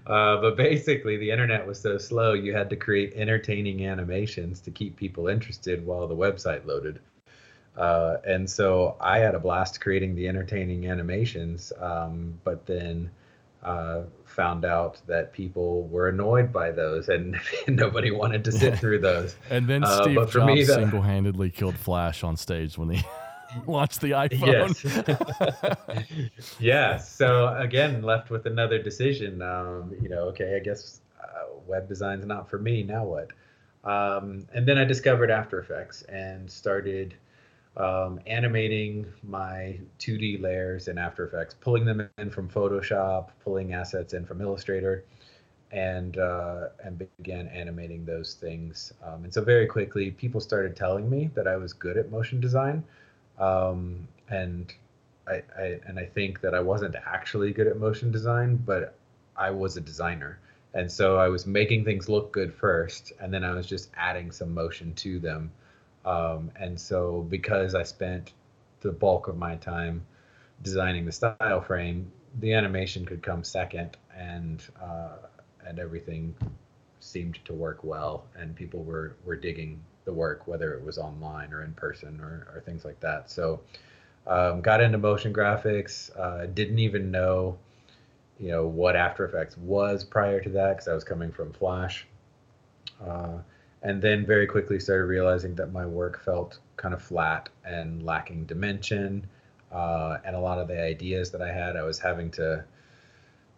[0.06, 4.96] but basically, the internet was so slow, you had to create entertaining animations to keep
[4.96, 7.00] people interested while the website loaded.
[7.76, 13.10] Uh, and so I had a blast creating the entertaining animations, um, but then
[13.62, 18.98] uh, found out that people were annoyed by those and nobody wanted to sit through
[18.98, 19.36] those.
[19.50, 23.02] and then uh, Steve Jobs the, single-handedly killed Flash on stage when he
[23.66, 25.46] launched the iPhone.
[26.26, 26.56] Yes.
[26.60, 26.96] yeah.
[26.96, 29.42] So again, left with another decision.
[29.42, 32.82] Um, you know, okay, I guess uh, web design's not for me.
[32.82, 33.30] Now what?
[33.84, 37.14] Um, and then I discovered After Effects and started–
[37.76, 44.12] um, animating my 2D layers in After Effects, pulling them in from Photoshop, pulling assets
[44.12, 45.04] in from Illustrator,
[45.70, 48.92] and uh, and began animating those things.
[49.02, 52.40] Um, and so very quickly, people started telling me that I was good at motion
[52.40, 52.84] design,
[53.42, 54.72] um, and
[55.28, 58.94] I, I and I think that I wasn't actually good at motion design, but
[59.36, 60.38] I was a designer.
[60.74, 64.32] And so I was making things look good first, and then I was just adding
[64.32, 65.52] some motion to them
[66.04, 68.32] um, and so, because I spent
[68.80, 70.04] the bulk of my time
[70.62, 75.18] designing the style frame, the animation could come second, and uh,
[75.66, 76.34] and everything
[77.00, 81.52] seemed to work well, and people were were digging the work, whether it was online
[81.52, 83.30] or in person or, or things like that.
[83.30, 83.60] So,
[84.26, 86.10] um, got into motion graphics.
[86.18, 87.58] Uh, didn't even know,
[88.38, 92.06] you know, what After Effects was prior to that because I was coming from Flash.
[93.04, 93.38] Uh,
[93.82, 98.44] and then very quickly started realizing that my work felt kind of flat and lacking
[98.44, 99.26] dimension
[99.72, 102.64] uh, and a lot of the ideas that I had, I was having to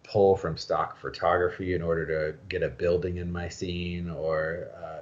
[0.03, 4.99] pull from stock photography in order to get a building in my scene, or uh,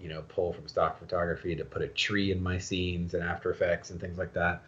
[0.00, 3.50] you know, pull from stock photography to put a tree in my scenes and After
[3.50, 4.62] Effects and things like that.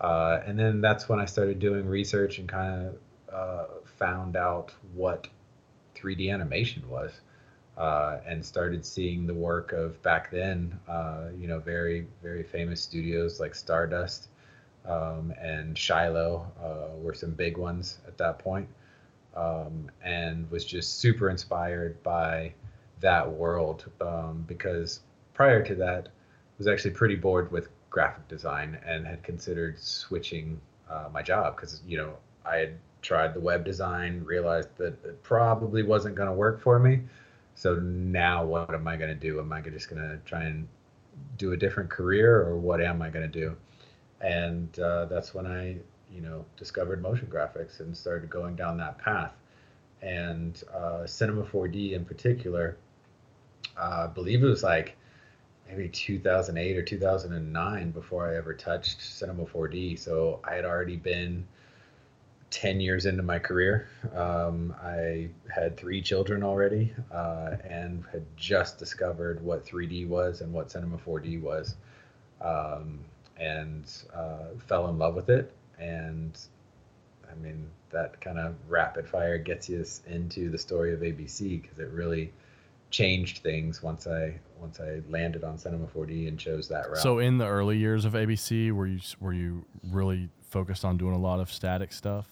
[0.00, 3.64] Uh, and then that's when I started doing research and kind of uh,
[3.98, 5.28] found out what
[5.96, 7.12] 3D animation was.
[7.76, 12.80] Uh, and started seeing the work of back then, uh, you know, very, very famous
[12.80, 14.28] studios like Stardust
[14.84, 18.68] um, and Shiloh uh, were some big ones at that point.
[19.34, 22.52] Um, and was just super inspired by
[23.00, 25.00] that world um, because
[25.34, 26.10] prior to that, I
[26.58, 31.82] was actually pretty bored with graphic design and had considered switching uh, my job because,
[31.86, 36.34] you know, I had tried the web design, realized that it probably wasn't going to
[36.34, 37.00] work for me.
[37.54, 39.40] So now what am I going to do?
[39.40, 40.68] Am I just going to try and
[41.36, 43.56] do a different career or what am I going to do?
[44.20, 45.76] And uh, that's when I,
[46.12, 49.32] you know, discovered motion graphics and started going down that path.
[50.02, 52.76] And uh, Cinema 4D in particular,
[53.76, 54.96] uh, I believe it was like
[55.68, 59.98] maybe 2008 or 2009 before I ever touched Cinema 4D.
[59.98, 61.46] So I had already been
[62.50, 63.88] 10 years into my career.
[64.14, 70.52] Um, I had three children already uh, and had just discovered what 3D was and
[70.52, 71.76] what Cinema 4D was,
[72.40, 72.98] um,
[73.38, 75.52] and uh, fell in love with it.
[75.78, 76.36] And
[77.30, 81.78] I mean, that kind of rapid fire gets you into the story of ABC because
[81.78, 82.32] it really
[82.90, 86.98] changed things once I once I landed on Cinema 4D and chose that route.
[86.98, 91.14] So in the early years of ABC, were you were you really focused on doing
[91.14, 92.28] a lot of static stuff?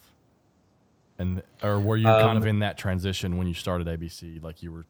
[1.18, 4.42] And or were you um, kind of um, in that transition when you started ABC,
[4.42, 4.86] like you were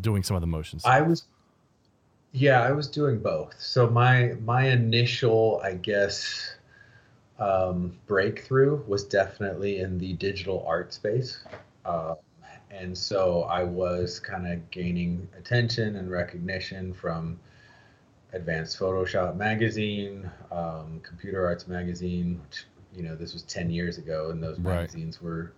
[0.00, 0.84] doing some of the motions?
[0.84, 1.24] I was,
[2.32, 3.54] yeah, I was doing both.
[3.58, 6.54] So my my initial, I guess,
[7.38, 11.44] um, breakthrough was definitely in the digital art space.
[11.84, 12.14] Uh,
[12.72, 17.38] and so I was kind of gaining attention and recognition from
[18.32, 24.30] Advanced Photoshop magazine, um, Computer Arts magazine, which you know this was 10 years ago
[24.30, 25.52] and those magazines were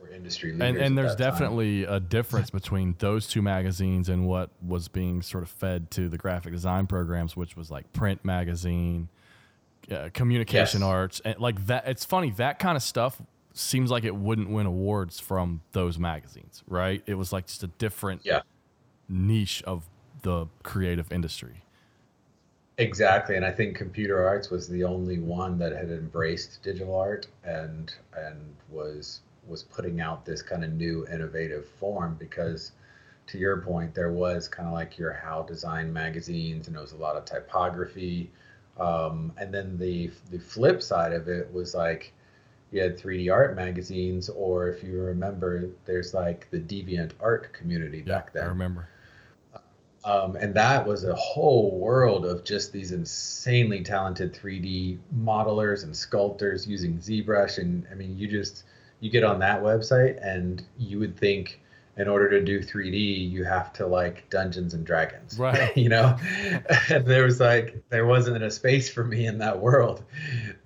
[0.00, 1.94] were industry leaders and, and there's definitely time.
[1.94, 6.18] a difference between those two magazines and what was being sort of fed to the
[6.18, 9.08] graphic design programs which was like print magazine
[9.90, 10.86] uh, communication yes.
[10.88, 13.20] arts and like that it's funny that kind of stuff
[13.52, 17.68] seems like it wouldn't win awards from those magazines right it was like just a
[17.78, 18.40] different yeah.
[19.08, 19.88] niche of
[20.22, 21.62] the creative industry
[22.80, 27.26] Exactly, and I think computer arts was the only one that had embraced digital art
[27.44, 32.72] and and was was putting out this kind of new innovative form because
[33.26, 36.92] to your point there was kind of like your how design magazines and it was
[36.92, 38.30] a lot of typography
[38.78, 42.14] um, and then the the flip side of it was like
[42.70, 48.14] you had 3D art magazines or if you remember there's like the DeviantArt community yeah,
[48.14, 48.88] back then I remember
[50.04, 55.94] um, and that was a whole world of just these insanely talented 3D modelers and
[55.94, 57.58] sculptors using ZBrush.
[57.58, 58.64] And I mean, you just
[59.00, 61.60] you get on that website, and you would think
[62.00, 65.76] in order to do 3D, you have to like Dungeons and Dragons, right?
[65.76, 66.16] you know,
[66.88, 70.02] and there was like there wasn't a space for me in that world,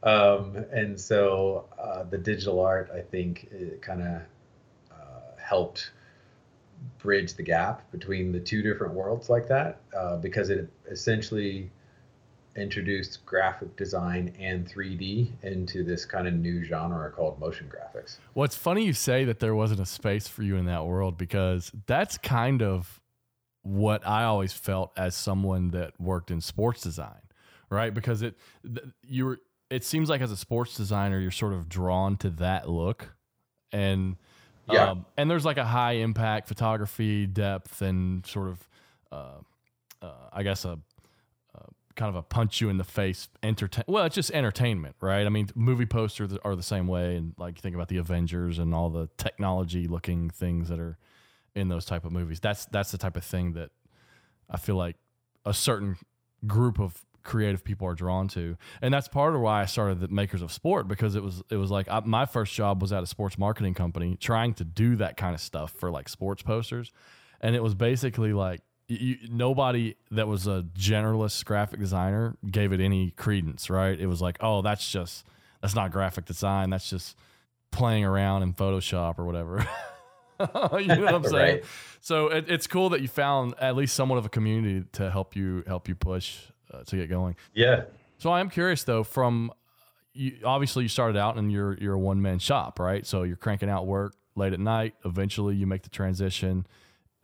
[0.04, 3.48] um, and so uh, the digital art, I think,
[3.80, 4.22] kind of
[4.92, 5.90] uh, helped
[6.98, 11.70] bridge the gap between the two different worlds like that uh, because it essentially
[12.56, 18.18] introduced graphic design and 3D into this kind of new genre called motion graphics.
[18.34, 21.18] Well, it's funny you say that there wasn't a space for you in that world
[21.18, 23.00] because that's kind of
[23.62, 27.22] what I always felt as someone that worked in sports design,
[27.70, 27.92] right?
[27.92, 28.36] Because it
[29.06, 29.38] you were
[29.70, 33.14] it seems like as a sports designer you're sort of drawn to that look
[33.72, 34.16] and
[34.70, 34.90] yeah.
[34.90, 38.68] Um, and there's like a high impact photography depth and sort of,
[39.12, 39.38] uh,
[40.02, 40.93] uh, I guess, a, a,
[41.96, 43.84] kind of a punch you in the face entertain.
[43.86, 45.26] Well, it's just entertainment, right?
[45.26, 47.16] I mean, movie posters are the same way.
[47.16, 50.98] And like, think about the Avengers and all the technology looking things that are
[51.54, 52.40] in those type of movies.
[52.40, 53.70] That's, that's the type of thing that
[54.50, 54.96] I feel like
[55.44, 55.96] a certain
[56.46, 60.08] group of creative people are drawn to, and that's part of why I started the
[60.08, 63.02] Makers of Sport because it was it was like I, my first job was at
[63.02, 66.92] a sports marketing company trying to do that kind of stuff for like sports posters,
[67.40, 72.80] and it was basically like you, nobody that was a generalist graphic designer gave it
[72.80, 73.98] any credence, right?
[73.98, 75.24] It was like, oh, that's just
[75.60, 77.16] that's not graphic design, that's just
[77.70, 79.66] playing around in Photoshop or whatever.
[80.78, 81.56] you know what I'm saying?
[81.56, 81.64] right.
[82.00, 85.34] So it, it's cool that you found at least somewhat of a community to help
[85.34, 86.38] you help you push
[86.72, 87.36] uh, to get going.
[87.54, 87.84] Yeah.
[88.18, 89.52] So I am curious though, from
[90.12, 93.06] you obviously you started out and you're you're a one man shop, right?
[93.06, 94.94] So you're cranking out work late at night.
[95.04, 96.66] Eventually, you make the transition.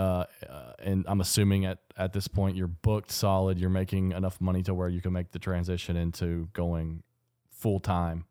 [0.01, 3.59] Uh, uh, and I'm assuming at, at this point you're booked solid.
[3.59, 7.03] You're making enough money to where you can make the transition into going
[7.51, 8.25] full time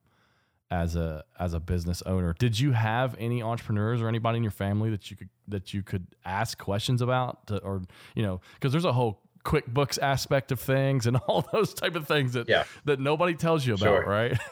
[0.71, 2.33] as a as a business owner.
[2.39, 5.83] Did you have any entrepreneurs or anybody in your family that you could that you
[5.83, 7.83] could ask questions about, to, or
[8.15, 12.07] you know, because there's a whole QuickBooks aspect of things and all those type of
[12.07, 12.63] things that yeah.
[12.85, 14.05] that nobody tells you about, sure.
[14.05, 14.37] right?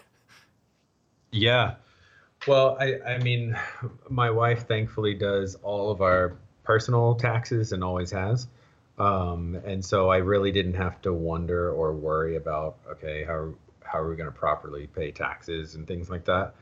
[1.30, 1.76] Yeah.
[2.47, 3.57] Well, I I mean,
[4.09, 6.38] my wife thankfully does all of our
[6.68, 8.45] personal taxes and always has.
[8.99, 13.53] Um, and so I really didn't have to wonder or worry about okay how
[13.84, 16.55] how are we going to properly pay taxes and things like that.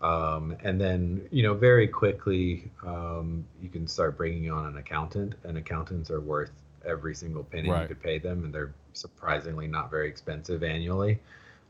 [0.00, 5.34] Um, and then you know very quickly um, you can start bringing on an accountant,
[5.44, 6.52] and accountants are worth
[6.86, 7.82] every single penny right.
[7.82, 11.18] you could pay them, and they're surprisingly not very expensive annually.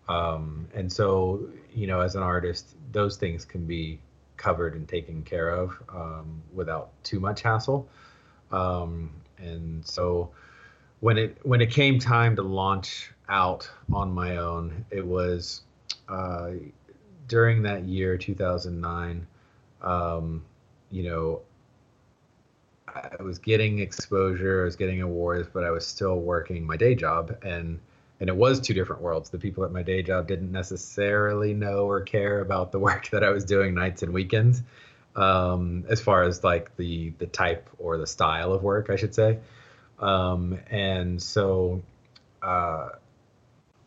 [0.09, 3.99] Um, and so you know as an artist, those things can be
[4.41, 7.87] covered and taken care of um, without too much hassle.
[8.51, 10.31] Um, and so
[11.01, 15.63] when it when it came time to launch out on my own, it was
[16.09, 16.53] uh,
[17.29, 19.27] during that year, 2009.
[19.83, 20.45] Um,
[20.91, 21.43] you know,
[22.89, 26.95] I was getting exposure, I was getting awards, but I was still working my day
[26.95, 27.79] job, and
[28.21, 29.31] and it was two different worlds.
[29.31, 33.25] The people at my day job didn't necessarily know or care about the work that
[33.25, 34.63] I was doing nights and weekends,
[35.17, 39.15] um, as far as like the the type or the style of work, I should
[39.15, 39.39] say.
[39.99, 41.83] Um, and so
[42.43, 42.91] uh,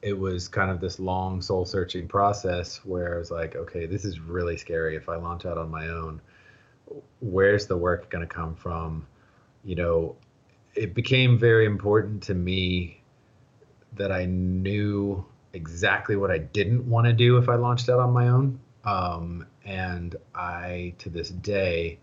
[0.02, 4.06] it was kind of this long soul searching process where I was like, okay, this
[4.06, 4.96] is really scary.
[4.96, 6.22] If I launch out on my own,
[7.22, 9.08] where's the work going to come from?
[9.64, 10.16] You know,
[10.76, 13.03] it became very important to me
[13.96, 18.12] that I knew exactly what I didn't want to do if I launched out on
[18.12, 18.60] my own.
[18.84, 22.00] Um, and I, to this day,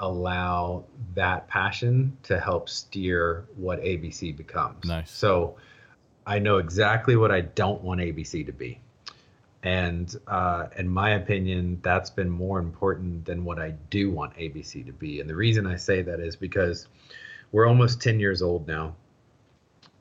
[0.00, 4.84] allow that passion to help steer what ABC becomes.
[4.84, 5.10] Nice.
[5.10, 5.56] So
[6.26, 8.80] I know exactly what I don't want ABC to be.
[9.62, 14.86] And uh, in my opinion, that's been more important than what I do want ABC
[14.86, 15.20] to be.
[15.20, 16.86] And the reason I say that is because
[17.52, 18.94] we're almost 10 years old now.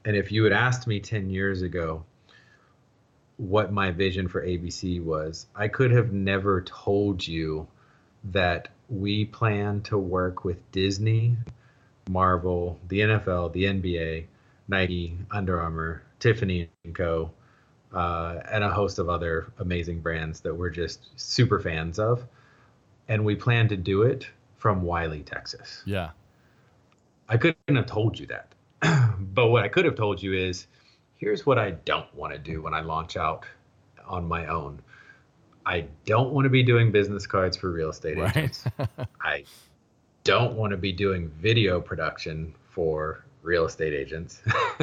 [0.06, 2.06] And if you had asked me 10 years ago
[3.38, 7.68] what my vision for ABC was, I could have never told you
[8.26, 11.36] that we plan to work with Disney,
[12.08, 14.26] Marvel, the NFL, the NBA,
[14.68, 17.32] Nike, Under Armour, Tiffany and Co.,
[17.92, 22.26] uh, and a host of other amazing brands that we're just super fans of.
[23.08, 24.28] And we plan to do it
[24.58, 25.82] from Wylie, Texas.
[25.86, 26.12] Yeah.
[27.28, 28.55] I couldn't have told you that.
[29.20, 30.68] but what I could have told you is
[31.18, 33.46] here's what I don't want to do when I launch out
[34.08, 34.82] on my own.
[35.66, 38.36] I don't want to be doing business cards for real estate right.
[38.36, 38.66] agents.
[39.22, 39.46] I
[40.24, 44.42] don't want to be doing video production for real estate agents.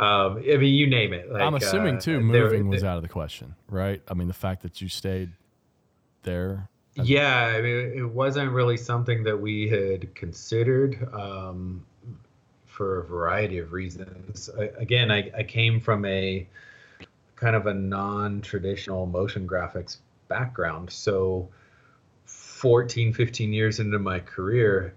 [0.00, 1.30] um, I mean, you name it.
[1.30, 4.02] Like, I'm assuming uh, too, moving was out of the question, right?
[4.08, 5.30] I mean, the fact that you stayed
[6.22, 6.68] there.
[6.94, 11.86] Yeah, I mean, it wasn't really something that we had considered um,
[12.80, 14.48] for a variety of reasons.
[14.58, 16.48] I, again, I, I came from a
[17.36, 21.50] kind of a non-traditional motion graphics background, so
[22.24, 24.94] 14, 15 years into my career,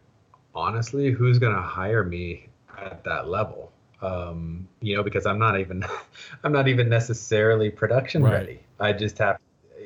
[0.55, 3.73] honestly, who's going to hire me at that level?
[4.01, 5.83] Um, you know, because I'm not even,
[6.45, 8.31] I'm not even necessarily production right.
[8.31, 8.59] ready.
[8.79, 9.39] I just have,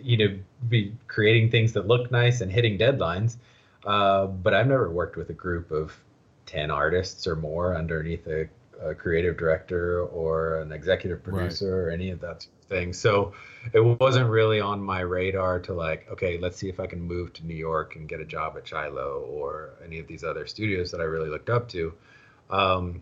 [0.03, 0.39] you know,
[0.69, 3.37] be creating things that look nice and hitting deadlines.
[3.83, 5.97] Uh, but I've never worked with a group of
[6.47, 8.47] 10 artists or more underneath a,
[8.81, 11.77] a creative director or an executive producer right.
[11.77, 12.93] or any of that sort of thing.
[12.93, 13.33] So
[13.73, 17.33] it wasn't really on my radar to like, okay, let's see if I can move
[17.33, 20.89] to New York and get a job at Shilo or any of these other studios
[20.91, 21.93] that I really looked up to.
[22.49, 23.01] Um,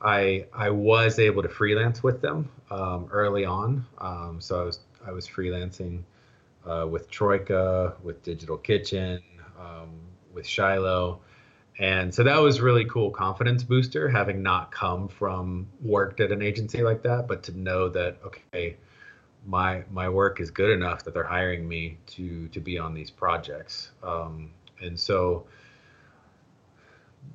[0.00, 3.84] I I was able to freelance with them um, early on.
[3.98, 6.02] Um, so I was I was freelancing
[6.66, 9.20] uh, with Troika, with Digital Kitchen,
[9.58, 9.90] um,
[10.32, 11.18] with Shilo,
[11.78, 16.42] and so that was really cool confidence booster having not come from worked at an
[16.42, 18.76] agency like that, but to know that okay,
[19.46, 23.10] my my work is good enough that they're hiring me to to be on these
[23.10, 23.92] projects.
[24.02, 24.50] Um,
[24.80, 25.46] and so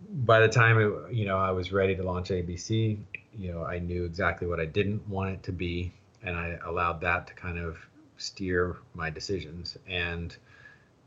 [0.10, 2.98] by the time it, you know I was ready to launch ABC,
[3.38, 7.00] you know I knew exactly what I didn't want it to be, and I allowed
[7.02, 7.78] that to kind of
[8.18, 9.78] steer my decisions.
[9.88, 10.36] And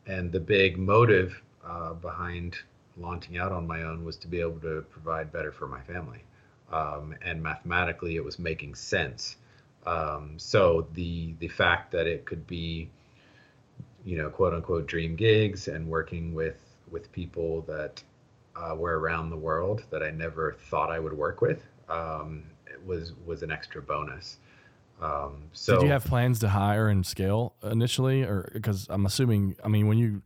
[0.07, 2.57] and the big motive uh, behind
[2.97, 6.22] launching out on my own was to be able to provide better for my family.
[6.72, 9.36] Um, and mathematically, it was making sense
[9.86, 12.90] Um, so the the fact that it could be,
[14.05, 18.03] you know, quote unquote dream gigs and working with with people that
[18.57, 22.44] uh, were around the world that I never thought I would work with um,
[22.84, 24.38] was was an extra bonus.
[25.01, 29.55] Um, so did you have plans to hire and scale initially, or because I'm assuming,
[29.62, 30.22] I mean, when you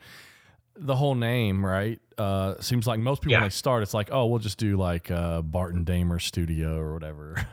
[0.77, 2.01] the whole name, right?
[2.17, 3.39] Uh, seems like most people yeah.
[3.39, 6.93] when they start, it's like, oh, we'll just do like uh, Barton Damer Studio or
[6.95, 7.47] whatever.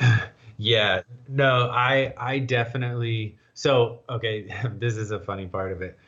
[0.58, 3.38] yeah, no, I I definitely.
[3.54, 5.98] So okay, this is a funny part of it.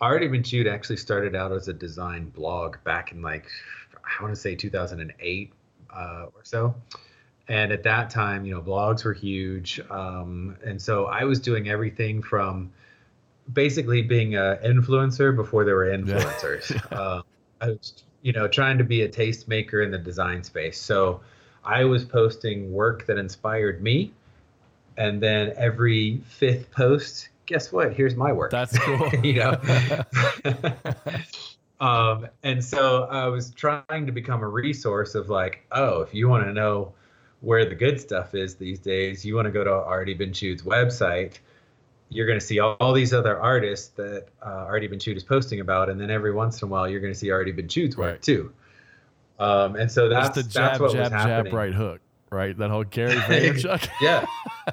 [0.00, 3.46] Already Been Chewed actually started out as a design blog back in like
[3.94, 5.52] I want to say 2008
[5.94, 6.74] uh, or so.
[7.48, 11.68] And at that time, you know, blogs were huge, um, and so I was doing
[11.68, 12.70] everything from
[13.52, 16.70] basically being an influencer before there were influencers.
[16.92, 16.98] Yeah.
[16.98, 17.22] uh,
[17.60, 20.80] I was, you know, trying to be a tastemaker in the design space.
[20.80, 21.20] So
[21.64, 24.12] I was posting work that inspired me,
[24.96, 27.92] and then every fifth post, guess what?
[27.92, 28.50] Here's my work.
[28.50, 29.10] That's cool.
[29.22, 29.60] you know.
[31.80, 36.28] um, and so I was trying to become a resource of like, oh, if you
[36.28, 36.92] want to know
[37.40, 40.62] where the good stuff is these days, you want to go to Already Been Chewed's
[40.62, 41.38] website
[42.10, 45.22] you're going to see all, all, these other artists that uh, Already Been Chewed is
[45.22, 47.68] posting about, and then every once in a while you're going to see Already Been
[47.68, 48.22] Chewed's work right.
[48.22, 48.52] too.
[49.38, 51.44] Um, and so that's, that's the jab, that's what jab, was happening.
[51.46, 52.00] jab, right hook,
[52.30, 52.56] right?
[52.58, 53.88] That whole Gary Vaynerchuk.
[54.02, 54.26] yeah,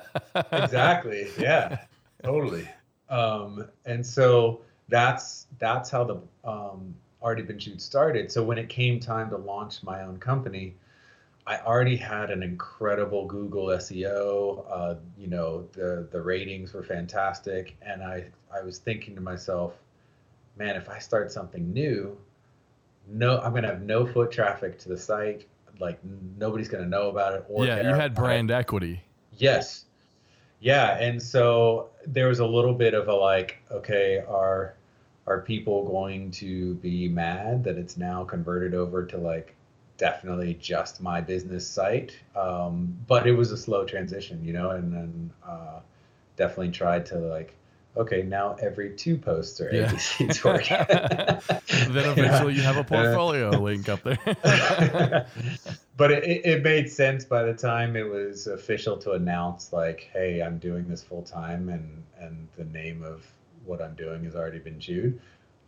[0.52, 1.28] exactly.
[1.38, 1.78] Yeah,
[2.24, 2.68] totally.
[3.10, 8.32] Um, and so that's that's how the um, Already Been Chewed started.
[8.32, 10.76] So when it came time to launch my own company,
[11.48, 14.66] I already had an incredible Google SEO.
[14.70, 19.74] Uh, you know, the the ratings were fantastic, and I I was thinking to myself,
[20.58, 22.18] man, if I start something new,
[23.08, 25.46] no, I'm gonna have no foot traffic to the site.
[25.80, 26.00] Like
[26.38, 27.46] nobody's gonna know about it.
[27.48, 29.02] Or yeah, you had brand equity.
[29.38, 29.86] Yes.
[30.60, 34.74] Yeah, and so there was a little bit of a like, okay, are
[35.28, 39.56] are people going to be mad that it's now converted over to like
[39.98, 42.18] definitely just my business site.
[42.36, 45.80] Um, but it was a slow transition, you know, and then uh,
[46.36, 47.54] definitely tried to like,
[47.98, 49.92] okay, now every two posts are yeah.
[49.92, 50.68] ABC's work.
[51.92, 54.18] then eventually you have a portfolio link up there.
[55.98, 60.42] but it, it made sense by the time it was official to announce like, hey,
[60.42, 63.26] I'm doing this full time and, and the name of
[63.66, 65.20] what I'm doing has already been chewed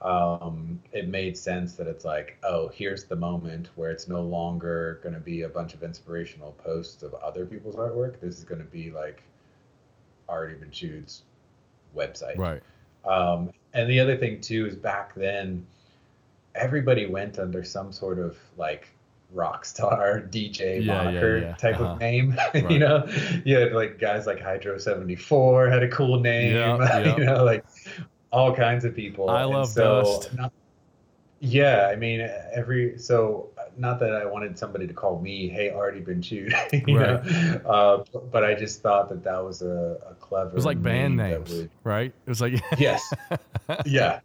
[0.02, 5.00] um, it made sense that it's like, oh, here's the moment where it's no longer
[5.04, 8.20] going to be a bunch of inspirational posts of other people's artwork.
[8.22, 9.24] This is going to be like
[10.30, 11.24] already been chewed's
[11.96, 12.38] website.
[12.38, 12.62] Right.
[13.06, 15.66] Um, and the other thing too is back then,
[16.56, 18.88] everybody went under some sort of like
[19.32, 21.56] rock star DJ yeah, moniker yeah, yeah.
[21.56, 21.94] type uh-huh.
[21.94, 22.38] of name.
[22.54, 22.72] Right.
[22.72, 23.06] you know,
[23.44, 26.56] you had like guys like Hydro 74 had a cool name.
[27.18, 27.66] you know, like
[28.32, 29.30] all kinds of people.
[29.30, 30.34] I love so, Dust.
[30.34, 30.52] Not,
[31.40, 36.02] yeah, I mean, every so not that I wanted somebody to call me, "Hey, already
[36.02, 37.24] been chewed," you right.
[37.26, 40.50] know, uh, but I just thought that that was a, a clever.
[40.50, 42.14] It was like band names, would, right?
[42.26, 43.02] It was like yes,
[43.86, 44.20] yeah,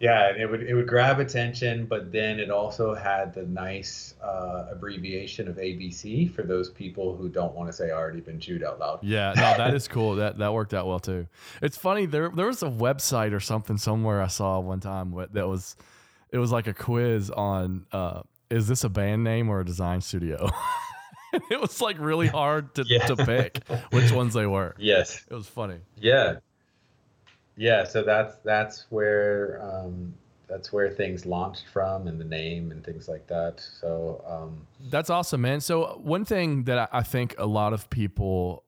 [0.00, 4.14] yeah, and it would it would grab attention, but then it also had the nice
[4.22, 8.62] uh, abbreviation of ABC for those people who don't want to say already been chewed
[8.62, 8.98] out loud.
[9.02, 10.16] Yeah, no, that is cool.
[10.16, 11.26] that that worked out well too.
[11.62, 15.48] It's funny there there was a website or something somewhere I saw one time that
[15.48, 15.76] was
[16.30, 20.00] it was like a quiz on uh, is this a band name or a design
[20.00, 20.50] studio.
[21.50, 23.06] it was like really hard to, yeah.
[23.06, 24.74] to pick which ones they were.
[24.78, 25.78] Yes, it was funny.
[25.96, 26.36] Yeah,
[27.56, 30.14] yeah so that's that's where um,
[30.48, 33.66] that's where things launched from and the name and things like that.
[33.80, 35.60] So um, that's awesome man.
[35.60, 38.64] So one thing that i think a lot of people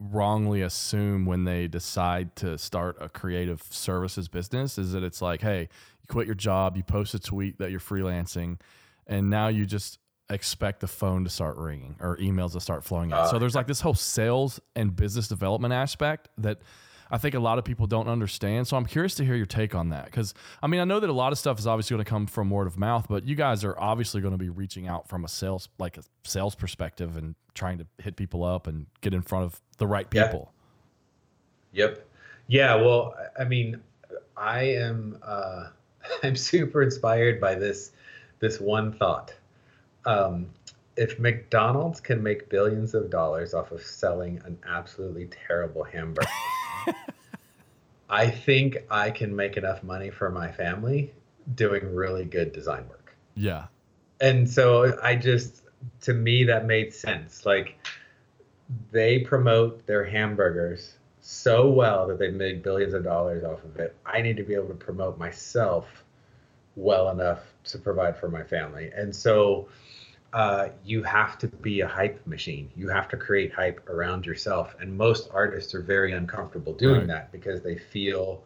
[0.00, 5.40] wrongly assume when they decide to start a creative services business is that it's like
[5.40, 8.58] hey you quit your job you post a tweet that you're freelancing
[9.06, 9.98] and now you just
[10.30, 13.20] expect the phone to start ringing or emails to start flowing out.
[13.20, 16.60] Uh, so there's like this whole sales and business development aspect that
[17.14, 18.66] I think a lot of people don't understand.
[18.66, 20.06] So I'm curious to hear your take on that.
[20.06, 22.26] Because, I mean, I know that a lot of stuff is obviously going to come
[22.26, 25.24] from word of mouth, but you guys are obviously going to be reaching out from
[25.24, 29.22] a sales, like a sales perspective and trying to hit people up and get in
[29.22, 30.52] front of the right people.
[31.72, 31.84] Yeah.
[31.86, 32.08] Yep.
[32.48, 32.74] Yeah.
[32.74, 33.80] Well, I mean,
[34.36, 35.68] I am, uh,
[36.24, 37.92] I'm super inspired by this,
[38.40, 39.32] this one thought.
[40.04, 40.48] Um,
[40.96, 46.28] if McDonald's can make billions of dollars off of selling an absolutely terrible hamburger,
[48.08, 51.12] I think I can make enough money for my family
[51.54, 53.16] doing really good design work.
[53.34, 53.66] Yeah.
[54.20, 55.62] And so I just,
[56.02, 57.44] to me, that made sense.
[57.44, 57.76] Like,
[58.90, 63.96] they promote their hamburgers so well that they've made billions of dollars off of it.
[64.04, 66.04] I need to be able to promote myself
[66.76, 68.90] well enough to provide for my family.
[68.94, 69.68] And so
[70.34, 72.68] uh, you have to be a hype machine.
[72.74, 74.74] You have to create hype around yourself.
[74.80, 77.06] And most artists are very uncomfortable doing right.
[77.06, 78.42] that because they feel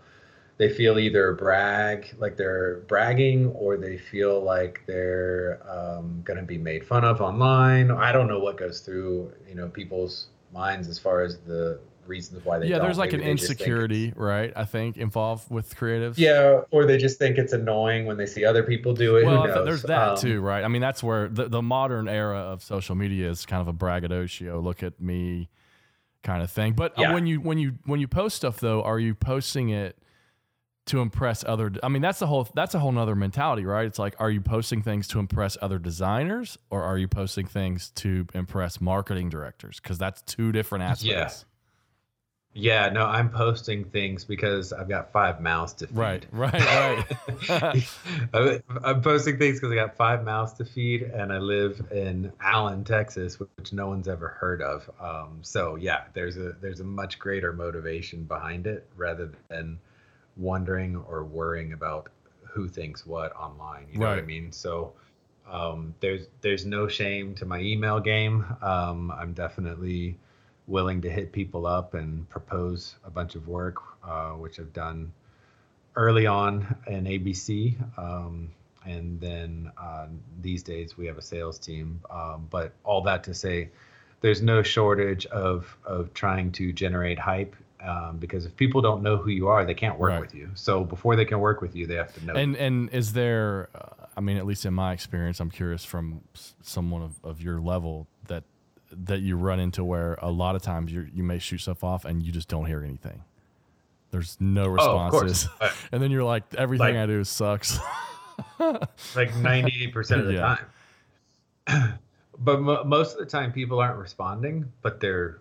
[0.59, 6.45] they feel either brag like they're bragging or they feel like they're um, going to
[6.45, 10.89] be made fun of online i don't know what goes through you know people's minds
[10.89, 11.79] as far as the
[12.09, 16.19] reasons why they yeah there's like Maybe an insecurity right i think involved with creatives.
[16.19, 19.65] Yeah or they just think it's annoying when they see other people do it well
[19.65, 20.65] there's that um, too right?
[20.65, 23.73] I mean that's where the, the modern era of social media is kind of a
[23.73, 25.49] braggadocio look at me
[26.23, 26.73] kind of thing.
[26.73, 27.15] But uh, yeah.
[27.15, 29.97] when you when you when you post stuff though are you posting it
[30.87, 33.87] to impress other i mean that's the whole that's a whole nother mentality right?
[33.87, 37.91] It's like are you posting things to impress other designers or are you posting things
[37.97, 39.81] to impress marketing directors?
[39.81, 41.45] Because that's two different aspects
[42.59, 42.89] yeah.
[42.89, 47.07] no i'm posting things because i've got five mouths to feed right right
[47.49, 47.83] right
[48.85, 52.85] i'm posting things because i got five mouths to feed and i live in allen
[52.85, 57.19] texas which no one's ever heard of um, so yeah there's a there's a much
[57.19, 59.79] greater motivation behind it rather than
[60.37, 62.09] wondering or worrying about
[62.49, 63.87] who thinks what online.
[63.93, 64.17] You know right.
[64.17, 64.53] what I mean?
[64.53, 64.93] So
[65.51, 68.45] um, there's there's no shame to my email game.
[68.63, 70.19] Um, I'm definitely
[70.69, 75.13] willing to hit people up and propose a bunch of work, uh, which I've done
[75.97, 77.77] early on in ABC.
[77.99, 78.51] Um,
[78.85, 80.07] and then uh,
[80.41, 82.01] these days we have a sales team.
[82.11, 83.71] Um, but all that to say,
[84.21, 89.17] there's no shortage of of trying to generate hype um, because if people don't know
[89.17, 90.21] who you are, they can't work right.
[90.21, 90.51] with you.
[90.55, 92.35] So before they can work with you, they have to know.
[92.35, 92.61] And you.
[92.61, 93.69] and is there?
[93.75, 96.23] Uh, I mean, at least in my experience, I'm curious from
[96.61, 98.09] someone of, of your level
[98.91, 102.05] that you run into where a lot of times you you may shoot stuff off
[102.05, 103.23] and you just don't hear anything.
[104.11, 107.79] There's no oh, responses, oh, and then you're like, everything like, I do sucks.
[109.15, 110.57] like 98 percent of the yeah.
[111.67, 111.99] time.
[112.39, 115.41] but mo- most of the time, people aren't responding, but they're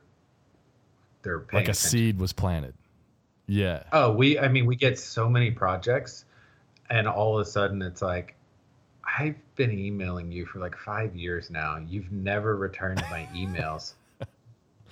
[1.22, 1.90] they're like a attention.
[1.90, 2.74] seed was planted.
[3.48, 3.84] Yeah.
[3.94, 4.38] Oh, we.
[4.38, 6.26] I mean, we get so many projects,
[6.90, 8.36] and all of a sudden, it's like,
[9.08, 11.78] I've been emailing you for like five years now.
[11.88, 13.94] You've never returned my emails.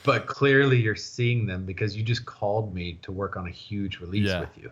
[0.04, 4.00] but clearly you're seeing them because you just called me to work on a huge
[4.00, 4.42] release yeah.
[4.42, 4.72] with you.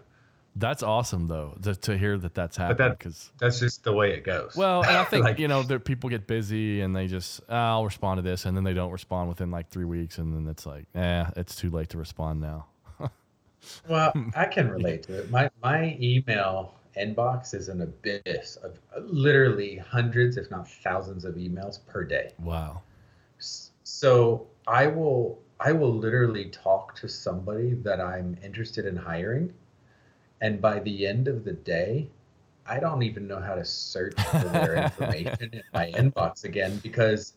[0.56, 4.12] That's awesome though to, to hear that that's happening because that, that's just the way
[4.14, 4.56] it goes.
[4.56, 7.56] Well, and I think like, you know that people get busy and they just oh,
[7.56, 10.48] I'll respond to this and then they don't respond within like three weeks and then
[10.48, 12.68] it's like eh, it's too late to respond now.
[13.90, 15.32] well, I can relate to it.
[15.32, 21.80] My my email inbox is an abyss of literally hundreds, if not thousands, of emails
[21.88, 22.32] per day.
[22.40, 22.82] Wow.
[23.84, 29.54] So I will I will literally talk to somebody that I'm interested in hiring
[30.44, 32.10] and by the end of the day,
[32.68, 37.34] I don't even know how to search for their information in my inbox again because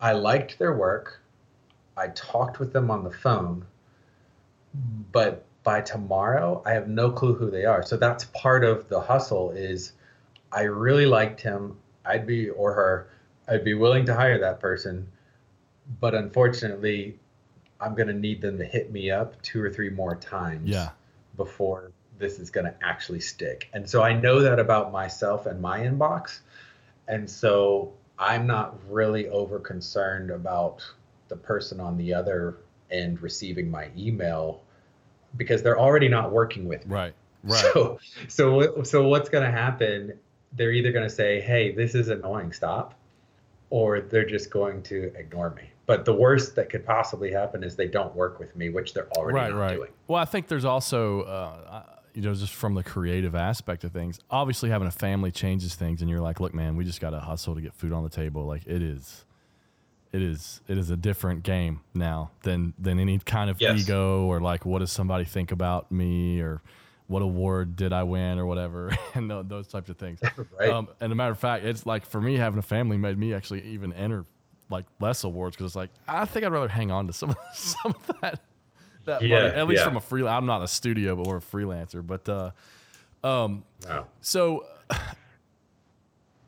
[0.00, 1.20] I liked their work.
[1.96, 3.64] I talked with them on the phone,
[5.12, 7.82] but by tomorrow, I have no clue who they are.
[7.82, 9.92] So that's part of the hustle is
[10.50, 11.76] I really liked him.
[12.04, 13.08] I'd be or her,
[13.48, 15.08] I'd be willing to hire that person.
[16.00, 17.18] But unfortunately,
[17.80, 20.90] I'm going to need them to hit me up two or three more times yeah.
[21.36, 23.68] before this is going to actually stick.
[23.72, 26.40] And so I know that about myself and my inbox.
[27.08, 30.84] And so I'm not really over concerned about
[31.28, 32.58] the person on the other
[32.90, 34.61] end receiving my email
[35.36, 36.94] because they're already not working with me.
[36.94, 37.14] Right.
[37.44, 37.60] Right.
[37.72, 40.16] So so so what's going to happen?
[40.52, 42.94] They're either going to say, "Hey, this is annoying, stop,"
[43.68, 45.64] or they're just going to ignore me.
[45.86, 49.10] But the worst that could possibly happen is they don't work with me, which they're
[49.16, 49.74] already right, right.
[49.74, 49.90] doing.
[50.06, 51.82] Well, I think there's also uh,
[52.14, 56.00] you know, just from the creative aspect of things, obviously having a family changes things,
[56.00, 58.10] and you're like, look, man, we just got to hustle to get food on the
[58.10, 58.44] table.
[58.44, 59.24] Like it is,
[60.12, 63.80] it is, it is a different game now than than any kind of yes.
[63.80, 66.62] ego or like, what does somebody think about me or
[67.12, 70.20] what award did I win or whatever, and those types of things.
[70.58, 70.70] right.
[70.70, 73.34] Um, and a matter of fact, it's like for me having a family made me
[73.34, 74.24] actually even enter
[74.70, 77.36] like less awards because it's like I think I'd rather hang on to some of,
[77.54, 78.40] some of that
[79.04, 79.54] that yeah, money.
[79.54, 79.84] At least yeah.
[79.84, 80.26] from a free.
[80.26, 82.04] I'm not a studio, but we're a freelancer.
[82.06, 82.50] But uh,
[83.22, 84.06] um, wow.
[84.20, 84.66] so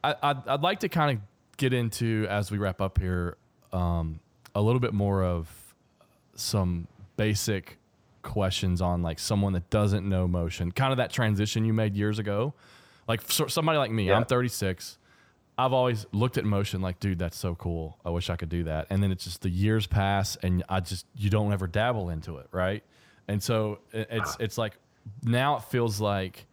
[0.02, 1.24] I, I'd, I'd like to kind of
[1.56, 3.36] get into as we wrap up here
[3.74, 4.20] um,
[4.54, 5.48] a little bit more of
[6.34, 7.78] some basic
[8.22, 12.18] questions on like someone that doesn't know motion, kind of that transition you made years
[12.18, 12.54] ago.
[13.06, 14.16] Like so, somebody like me, yeah.
[14.16, 14.98] I'm 36.
[15.56, 17.98] I've always looked at motion like, dude, that's so cool.
[18.04, 18.88] I wish I could do that.
[18.90, 22.38] And then it's just the years pass, and I just you don't ever dabble into
[22.38, 22.82] it, right?
[23.28, 24.76] And so it's it's like
[25.22, 26.46] now it feels like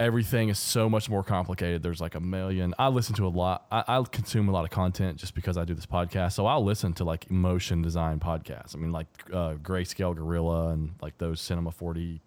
[0.00, 1.82] everything is so much more complicated.
[1.82, 2.74] There's like a million.
[2.78, 3.66] I listen to a lot.
[3.70, 6.32] I, I, consume a lot of content just because I do this podcast.
[6.32, 8.76] So I'll listen to like motion design podcasts.
[8.76, 12.20] I mean, like uh, Grayscale Gorilla and like those Cinema 4D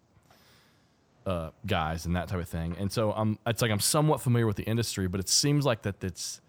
[1.26, 2.76] uh, guys and that type of thing.
[2.80, 3.40] And so I'm.
[3.46, 6.42] It's like I'm somewhat familiar with the industry, but it seems like that it's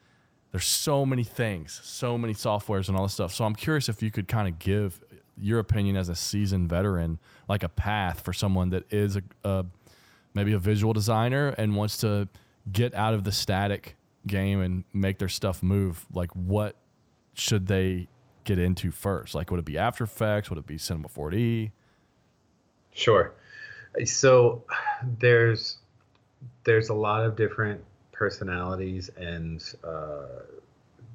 [0.50, 3.32] there's so many things, so many softwares and all this stuff.
[3.32, 5.00] So I'm curious if you could kind of give
[5.38, 7.18] your opinion as a seasoned veteran,
[7.48, 9.64] like a path for someone that is a, a
[10.34, 12.28] maybe a visual designer and wants to
[12.70, 16.76] get out of the static game and make their stuff move, like what
[17.34, 18.08] should they
[18.44, 19.34] get into first?
[19.34, 20.50] Like, would it be After Effects?
[20.50, 21.70] Would it be Cinema 4D?
[22.92, 23.32] Sure.
[24.04, 24.64] So
[25.18, 25.78] there's
[26.64, 30.42] there's a lot of different personalities and uh,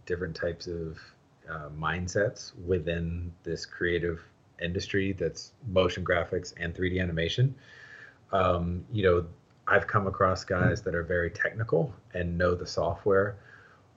[0.06, 0.98] different types of
[1.50, 4.22] uh, mindsets within this creative
[4.62, 7.56] industry that's motion graphics and 3D animation
[8.32, 9.26] um, you know,
[9.68, 13.38] I've come across guys that are very technical and know the software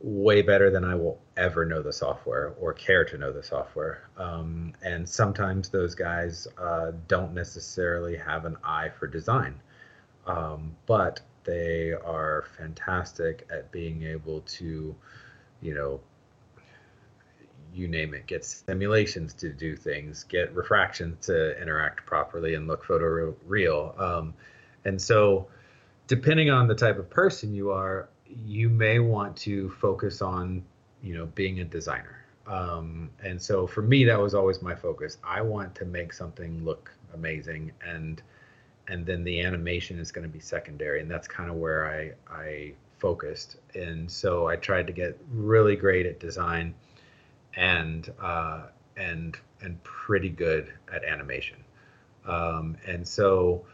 [0.03, 4.09] way better than I will ever know the software or care to know the software.
[4.17, 9.61] Um, and sometimes those guys uh, don't necessarily have an eye for design,
[10.27, 14.95] um, but they are fantastic at being able to,
[15.61, 16.01] you know,
[17.75, 22.85] you name it, get simulations to do things, get refraction to interact properly and look
[22.85, 23.95] photo real.
[23.99, 24.35] Um,
[24.85, 25.49] and so,
[26.07, 30.63] depending on the type of person you are, you may want to focus on,
[31.03, 32.25] you know, being a designer.
[32.47, 35.19] Um, and so for me, that was always my focus.
[35.23, 38.23] I want to make something look amazing, and
[38.89, 42.13] and then the animation is going to be secondary, and that's kind of where I
[42.29, 43.57] I focused.
[43.75, 46.75] And so I tried to get really great at design
[47.57, 48.63] and uh,
[48.97, 51.59] and and pretty good at animation.
[52.27, 53.65] Um, and so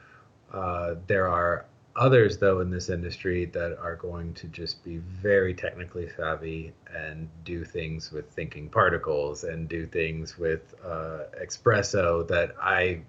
[0.52, 1.66] uh, there are
[1.96, 7.28] others though in this industry that are going to just be very technically savvy and
[7.44, 13.00] do things with thinking particles and do things with uh, XPresso that I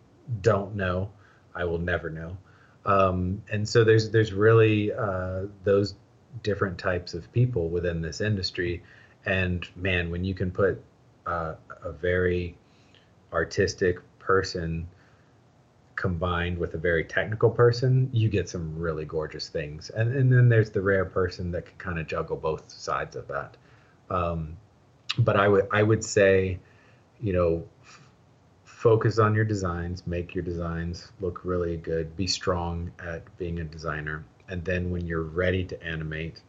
[0.42, 1.10] don't know.
[1.54, 2.38] I will never know.
[2.86, 5.96] Um, and so there's there's really uh, those
[6.44, 8.84] different types of people within this industry
[9.28, 10.82] and man, when you can put
[11.28, 12.58] uh, a very
[13.34, 14.88] artistic person
[15.98, 19.90] combined with a very technical person, you get some really gorgeous things.
[19.90, 23.28] And and then there's the rare person that can kind of juggle both sides of
[23.28, 23.58] that.
[24.10, 24.56] Um,
[25.20, 26.58] but I would I would say,
[27.20, 28.02] you know, f-
[28.64, 33.66] focus on your designs, make your designs look really good, be strong at being a
[33.66, 36.42] designer, and then when you're ready to animate,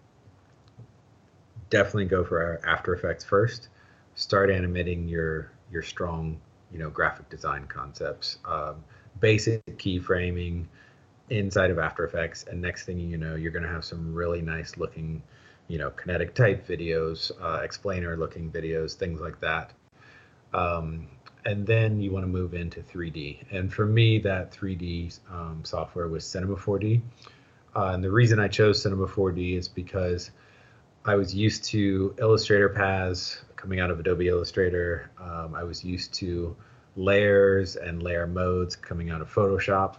[1.70, 3.68] definitely go for After Effects first.
[4.14, 6.40] Start animating your your strong,
[6.72, 8.38] you know, graphic design concepts.
[8.44, 8.82] Um,
[9.20, 10.64] basic keyframing
[11.30, 14.40] inside of After Effects, and next thing you know, you're going to have some really
[14.40, 15.22] nice looking,
[15.68, 19.72] you know, kinetic type videos, uh, explainer looking videos, things like that.
[20.54, 21.08] Um,
[21.44, 23.44] and then you want to move into 3D.
[23.50, 27.00] And for me, that 3D um, software was Cinema 4D.
[27.76, 30.30] Uh, and the reason I chose Cinema 4D is because
[31.04, 35.10] I was used to Illustrator paths coming out of Adobe Illustrator.
[35.20, 36.56] Um, I was used to
[36.96, 39.96] layers and layer modes coming out of Photoshop.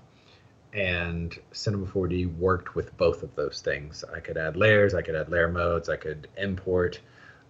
[0.73, 4.03] And Cinema 4D worked with both of those things.
[4.13, 6.99] I could add layers, I could add layer modes, I could import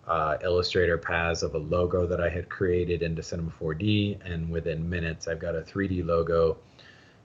[0.08, 4.20] uh, Illustrator paths of a logo that I had created into Cinema 4D.
[4.24, 6.58] And within minutes, I've got a 3D logo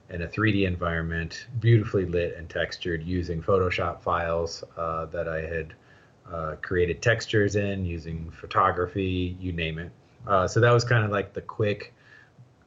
[0.09, 5.73] in a 3D environment, beautifully lit and textured using Photoshop files uh, that I had
[6.31, 9.91] uh, created textures in using photography, you name it.
[10.27, 11.93] Uh, so that was kind of like the quick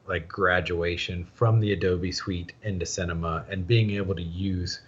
[0.06, 4.80] like graduation from the Adobe suite into Cinema and being able to use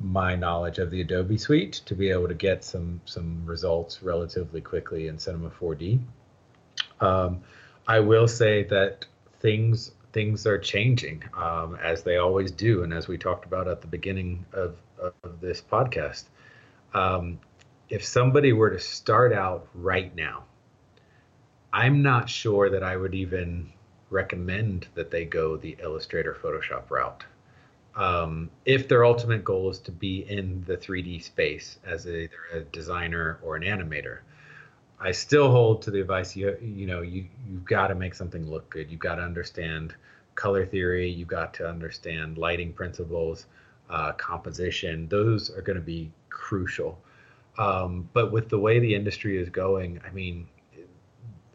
[0.00, 4.60] my knowledge of the Adobe suite to be able to get some some results relatively
[4.60, 6.00] quickly in Cinema 4D.
[7.00, 7.40] Um,
[7.86, 9.06] I will say that
[9.40, 13.80] things things are changing um, as they always do, and as we talked about at
[13.80, 16.24] the beginning of, of this podcast.
[16.94, 17.38] Um,
[17.88, 20.44] if somebody were to start out right now,
[21.72, 23.72] I'm not sure that I would even
[24.10, 27.24] recommend that they go the Illustrator Photoshop route.
[27.94, 32.38] Um, if their ultimate goal is to be in the 3D space as a, either
[32.54, 34.20] a designer or an animator,
[35.00, 38.48] I still hold to the advice you you know you you've got to make something
[38.50, 38.90] look good.
[38.90, 39.94] You've got to understand
[40.34, 41.08] color theory.
[41.08, 43.46] You've got to understand lighting principles,
[43.90, 45.08] uh, composition.
[45.08, 46.98] Those are going to be crucial.
[47.58, 50.46] Um, but with the way the industry is going, I mean,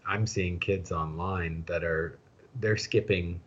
[0.05, 2.19] I'm seeing kids online that are
[2.59, 3.39] they're skipping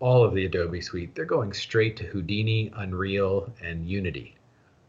[0.00, 1.14] all of the Adobe suite.
[1.14, 4.36] They're going straight to Houdini, Unreal, and Unity,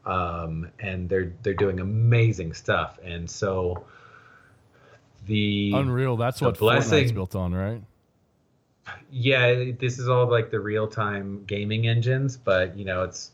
[0.06, 3.00] um, and they're they're doing amazing stuff.
[3.04, 3.86] And so
[5.26, 7.82] the Unreal, that's what blessing, Fortnite's built on, right?
[9.12, 13.32] Yeah, this is all like the real time gaming engines, but you know, it's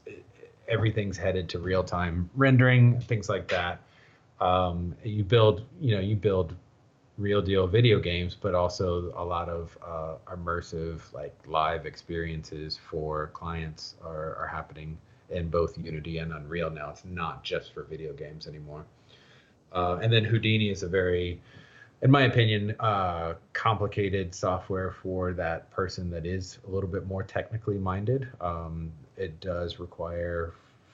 [0.74, 3.80] everything's headed to real time rendering, things like that.
[4.42, 6.56] Um, you build, you know, you build
[7.18, 13.30] real deal video games, but also a lot of uh, immersive, like live experiences for
[13.34, 14.98] clients are, are happening
[15.30, 16.90] in both Unity and Unreal now.
[16.90, 18.84] It's not just for video games anymore.
[19.72, 21.40] Uh, and then Houdini is a very,
[22.02, 27.24] in my opinion, uh, complicated software for that person that is a little bit more
[27.24, 28.28] technically minded.
[28.42, 30.54] Um, it does require,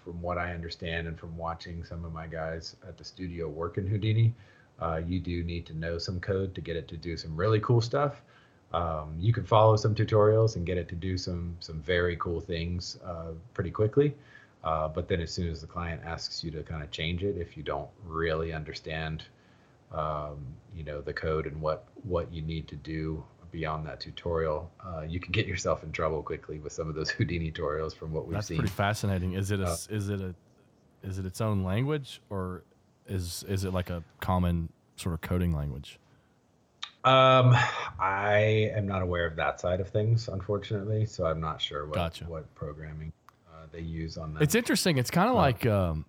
[0.09, 3.77] from what I understand and from watching some of my guys at the studio work
[3.77, 4.33] in Houdini,
[4.81, 7.59] uh, you do need to know some code to get it to do some really
[7.59, 8.23] cool stuff.
[8.73, 12.39] Um, you can follow some tutorials and get it to do some some very cool
[12.39, 14.15] things uh, pretty quickly.
[14.63, 17.37] Uh, but then as soon as the client asks you to kind of change it,
[17.37, 19.25] if you don't really understand,
[19.93, 20.37] um,
[20.75, 25.01] you know, the code and what what you need to do beyond that tutorial, uh,
[25.01, 28.25] you can get yourself in trouble quickly with some of those Houdini tutorials from what
[28.25, 28.57] we've That's seen.
[28.57, 29.33] That's pretty fascinating.
[29.33, 30.35] Is it a uh, is it a
[31.03, 32.63] is it its own language or
[33.07, 35.99] is is it like a common sort of coding language?
[37.05, 37.55] Um,
[37.97, 41.05] I am not aware of that side of things, unfortunately.
[41.05, 42.25] So I'm not sure what gotcha.
[42.25, 43.13] what programming
[43.47, 44.43] uh, they use on that.
[44.43, 44.97] It's interesting.
[44.97, 46.05] It's kind of uh, like um,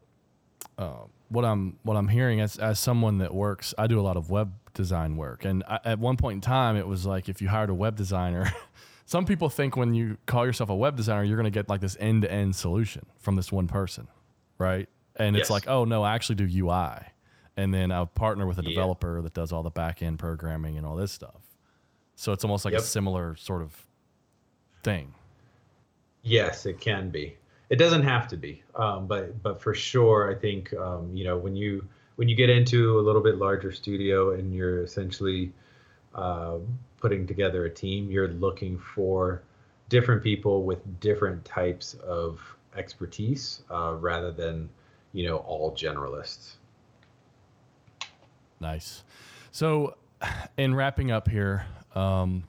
[0.79, 3.73] uh, what I'm what I'm hearing as as someone that works.
[3.79, 6.77] I do a lot of web design work, and I, at one point in time,
[6.77, 8.53] it was like if you hired a web designer.
[9.07, 11.81] some people think when you call yourself a web designer, you're going to get like
[11.81, 14.07] this end to end solution from this one person,
[14.57, 14.89] right?
[15.21, 15.43] and yes.
[15.43, 16.99] it's like, oh no, I actually do UI,
[17.57, 18.71] and then I partner with a yeah.
[18.71, 21.43] developer that does all the back end programming and all this stuff.
[22.17, 22.81] So it's almost like yep.
[22.81, 23.87] a similar sort of
[24.83, 25.15] thing.
[26.23, 27.37] Yes, it can be.
[27.71, 31.37] It doesn't have to be, um, but but for sure, I think um, you know
[31.37, 31.87] when you
[32.21, 35.51] when you get into a little bit larger studio and you're essentially
[36.15, 36.59] uh,
[37.01, 39.41] putting together a team, you're looking for
[39.89, 42.39] different people with different types of
[42.77, 44.69] expertise uh, rather than
[45.15, 46.57] you know, all generalists.
[48.61, 49.03] Nice.
[49.51, 49.97] So,
[50.59, 51.65] in wrapping up here,
[51.95, 52.45] um,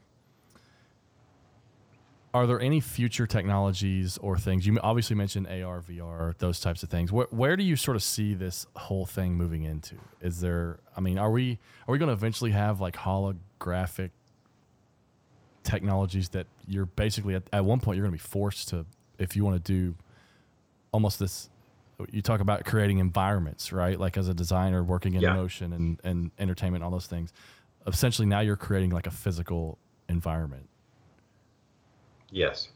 [2.34, 6.90] are there any future technologies or things you obviously mentioned AR, VR, those types of
[6.90, 7.12] things?
[7.12, 9.96] Where, where do you sort of see this whole thing moving into?
[10.22, 10.80] Is there?
[10.96, 14.12] I mean, are we are we going to eventually have like holographic
[15.64, 18.86] technologies that you're basically at, at one point you're going to be forced to
[19.20, 19.96] if you want to do
[20.92, 21.50] almost this
[22.12, 24.00] you talk about creating environments, right?
[24.00, 25.34] Like as a designer working in yeah.
[25.34, 27.32] motion and, and entertainment, all those things.
[27.86, 29.78] Essentially, now you're creating like a physical
[30.10, 30.68] environment.
[32.32, 32.70] Yes.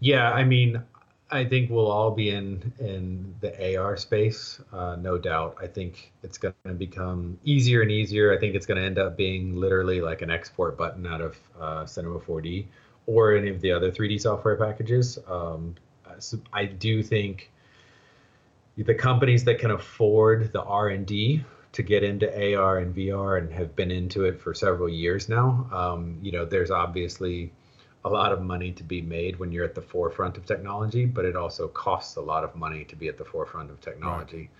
[0.00, 0.82] Yeah, I mean,
[1.30, 5.58] I think we'll all be in in the AR space, uh, no doubt.
[5.60, 8.32] I think it's going to become easier and easier.
[8.32, 11.36] I think it's going to end up being literally like an export button out of
[11.60, 12.66] uh, Cinema 4D
[13.06, 15.18] or any of the other 3D software packages.
[15.28, 15.74] Um,
[16.18, 17.50] so I do think
[18.76, 23.76] the companies that can afford the R&D to get into AR and VR and have
[23.76, 27.52] been into it for several years now, um, you know, there's obviously
[28.08, 31.24] a lot of money to be made when you're at the forefront of technology, but
[31.24, 34.50] it also costs a lot of money to be at the forefront of technology.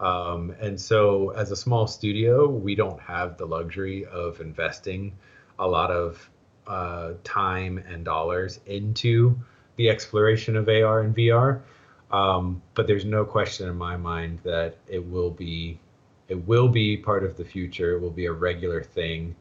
[0.00, 0.32] Right.
[0.32, 5.12] Um, and so, as a small studio, we don't have the luxury of investing
[5.58, 6.28] a lot of
[6.66, 9.38] uh, time and dollars into
[9.76, 11.62] the exploration of AR and VR.
[12.10, 15.80] Um, but there's no question in my mind that it will be
[16.28, 17.96] it will be part of the future.
[17.96, 19.36] It will be a regular thing.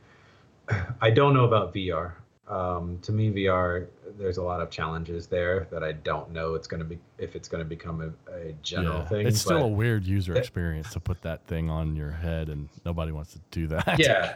[1.02, 2.14] I don't know about VR.
[2.48, 3.88] Um, to me, VR,
[4.20, 7.36] there's a lot of challenges there that I don't know it's going to be if
[7.36, 9.28] it's going to become a, a general yeah, thing.
[9.28, 13.12] It's still a weird user experience to put that thing on your head, and nobody
[13.12, 13.98] wants to do that.
[13.98, 14.36] Yeah.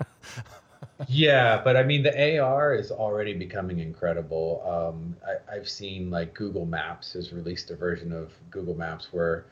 [1.08, 4.64] yeah, but I mean, the AR is already becoming incredible.
[4.66, 9.46] Um, I, I've seen like Google Maps has released a version of Google Maps where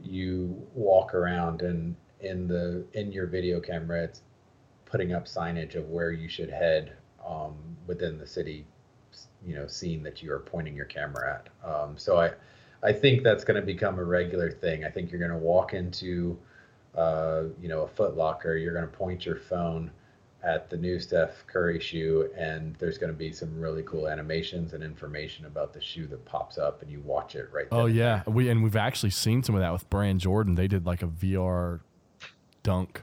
[0.00, 4.22] you walk around and in the in your video camera, it's
[4.86, 6.96] putting up signage of where you should head
[7.28, 7.54] um,
[7.86, 8.64] within the city,
[9.46, 11.68] you know, scene that you are pointing your camera at.
[11.68, 12.32] Um, so I,
[12.82, 14.84] I think that's going to become a regular thing.
[14.84, 16.38] I think you're going to walk into,
[16.96, 18.56] uh, you know, a Foot Locker.
[18.56, 19.90] You're going to point your phone
[20.42, 24.72] at the new Steph Curry shoe, and there's going to be some really cool animations
[24.72, 27.68] and information about the shoe that pops up, and you watch it right.
[27.68, 27.80] There.
[27.80, 30.54] Oh yeah, we and we've actually seen some of that with Brand Jordan.
[30.54, 31.80] They did like a VR
[32.62, 33.02] dunk,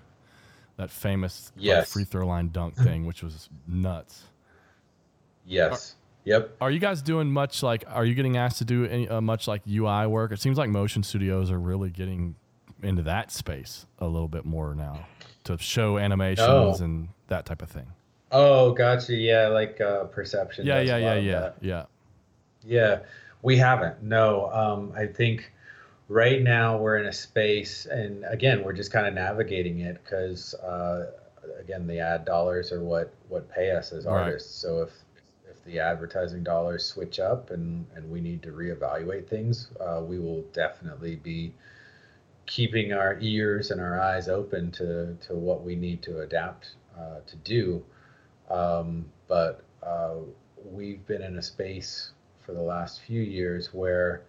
[0.78, 1.78] that famous yes.
[1.78, 4.24] like, free throw line dunk thing, which was nuts.
[5.46, 5.96] Yes.
[6.26, 6.58] Yep.
[6.60, 7.84] Are you guys doing much like?
[7.88, 10.32] Are you getting asked to do any uh, much like UI work?
[10.32, 12.36] It seems like motion studios are really getting
[12.82, 15.06] into that space a little bit more now
[15.44, 16.84] to show animations oh.
[16.84, 17.88] and that type of thing.
[18.32, 19.14] Oh, gotcha.
[19.14, 20.66] Yeah, like uh, perception.
[20.66, 21.86] Yeah, yeah, yeah, yeah, yeah.
[22.66, 23.00] Yeah,
[23.44, 24.02] we haven't.
[24.02, 25.52] No, um, I think
[26.08, 30.54] right now we're in a space, and again, we're just kind of navigating it because,
[30.56, 31.12] uh,
[31.60, 34.64] again, the ad dollars are what what pay us as artists.
[34.64, 34.70] Right.
[34.70, 34.92] So if
[35.50, 40.20] if the advertising dollars switch up and, and we need to reevaluate things, uh, we
[40.20, 41.54] will definitely be
[42.46, 47.20] keeping our ears and our eyes open to, to what we need to adapt uh,
[47.26, 47.84] to do.
[48.50, 50.16] Um, but uh,
[50.64, 52.12] we've been in a space
[52.46, 54.22] for the last few years where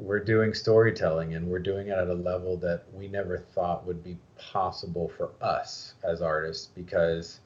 [0.00, 4.02] we're doing storytelling and we're doing it at a level that we never thought would
[4.02, 7.40] be possible for us as artists because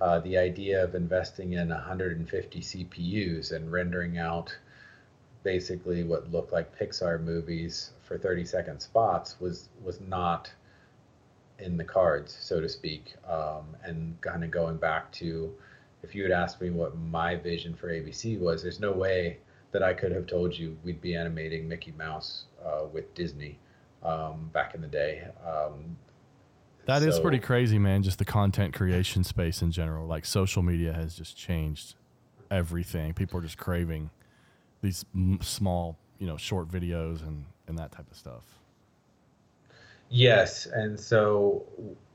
[0.00, 4.56] uh, the idea of investing in 150 CPUs and rendering out
[5.44, 10.50] basically what looked like Pixar movies for 30 second spots was was not
[11.58, 13.14] in the cards, so to speak.
[13.28, 15.52] Um, and kind of going back to,
[16.02, 19.38] if you had asked me what my vision for ABC was, there's no way
[19.74, 23.58] that I could have told you we'd be animating Mickey Mouse uh, with Disney
[24.04, 25.26] um, back in the day.
[25.44, 25.96] Um,
[26.86, 28.04] that so, is pretty crazy, man.
[28.04, 30.06] Just the content creation space in general.
[30.06, 31.96] Like social media has just changed
[32.52, 33.14] everything.
[33.14, 34.10] People are just craving
[34.80, 38.44] these m- small, you know, short videos and and that type of stuff.
[40.08, 41.64] Yes, and so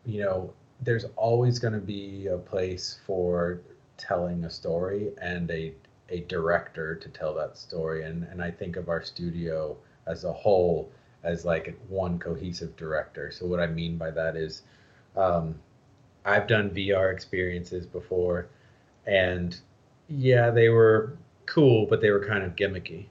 [0.05, 3.59] you know, there's always going to be a place for
[3.97, 5.73] telling a story and a
[6.09, 8.03] a director to tell that story.
[8.03, 10.91] And and I think of our studio as a whole
[11.23, 13.31] as like one cohesive director.
[13.31, 14.63] So what I mean by that is,
[15.17, 15.55] um,
[16.25, 18.47] I've done VR experiences before,
[19.05, 19.57] and
[20.07, 23.05] yeah, they were cool, but they were kind of gimmicky.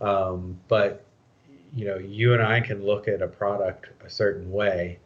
[0.00, 1.04] Um, but
[1.74, 4.98] you know, you and I can look at a product a certain way,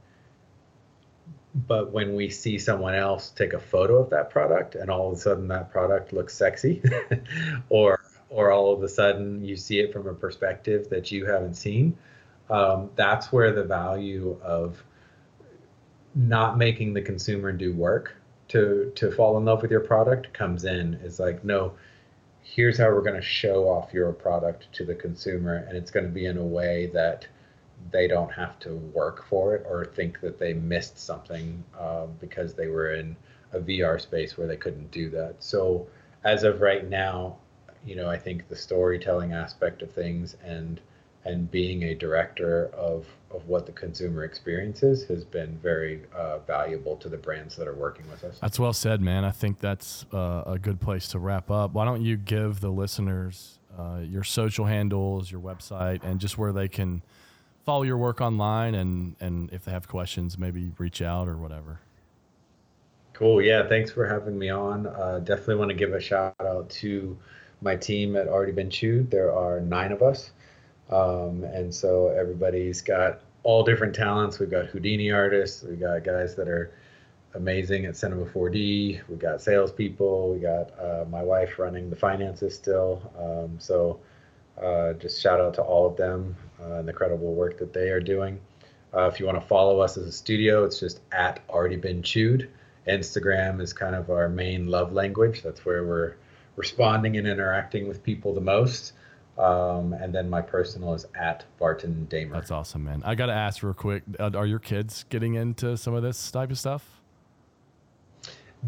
[1.55, 5.19] but when we see someone else take a photo of that product and all of
[5.19, 6.83] a sudden that product looks sexy,
[7.69, 8.01] or
[8.31, 11.97] or all of a sudden you see it from a perspective that you haven't seen,
[12.49, 14.83] um, that's where the value of
[16.15, 18.17] not making the consumer do work
[18.49, 20.95] to to fall in love with your product comes in.
[21.03, 21.75] It's like no
[22.43, 26.05] here's how we're going to show off your product to the consumer and it's going
[26.05, 27.27] to be in a way that
[27.91, 32.55] they don't have to work for it or think that they missed something uh, because
[32.55, 33.17] they were in
[33.53, 35.37] a VR space where they couldn't do that.
[35.41, 35.87] So
[36.25, 37.37] as of right now,
[37.85, 40.81] you know, I think the storytelling aspect of things and
[41.25, 46.39] and being a director of, of what the consumer experience is has been very uh,
[46.39, 48.39] valuable to the brands that are working with us.
[48.41, 49.25] That's well said, man.
[49.25, 51.75] I think that's uh, a good place to wrap up.
[51.75, 56.53] Why don't you give the listeners uh, your social handles, your website, and just where
[56.53, 57.03] they can
[57.65, 61.81] follow your work online and, and if they have questions, maybe reach out or whatever.
[63.13, 63.43] Cool.
[63.43, 63.69] Yeah.
[63.69, 64.87] Thanks for having me on.
[64.87, 67.17] Uh, definitely want to give a shout out to
[67.61, 69.11] my team at Already Been Chewed.
[69.11, 70.33] There are nine of us.
[70.91, 74.39] Um, and so everybody's got all different talents.
[74.39, 76.73] We've got Houdini artists, we've got guys that are
[77.35, 82.55] amazing at Cinema 4D, we've got salespeople, we got uh, my wife running the finances
[82.55, 83.11] still.
[83.19, 84.01] Um, so
[84.63, 86.37] uh, just shout out to all of them
[86.79, 88.41] and the credible work that they are doing.
[88.95, 92.03] Uh, if you want to follow us as a studio, it's just at already been
[92.03, 92.51] chewed.
[92.87, 95.43] Instagram is kind of our main love language.
[95.43, 96.17] That's where we're
[96.57, 98.93] responding and interacting with people the most.
[99.39, 102.35] Um, and then my personal is at Barton Damer.
[102.35, 103.03] That's awesome, man.
[103.05, 106.31] I got to ask real quick: uh, Are your kids getting into some of this
[106.31, 107.01] type of stuff?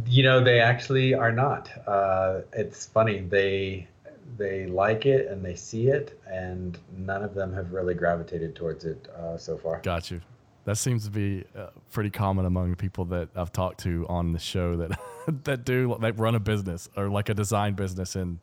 [0.06, 1.70] You know, they actually are not.
[1.86, 3.88] Uh, it's funny they
[4.36, 8.84] they like it and they see it, and none of them have really gravitated towards
[8.84, 9.80] it uh, so far.
[9.82, 10.20] Got you.
[10.64, 14.38] That seems to be uh, pretty common among people that I've talked to on the
[14.38, 14.98] show that
[15.44, 18.38] that do like run a business or like a design business and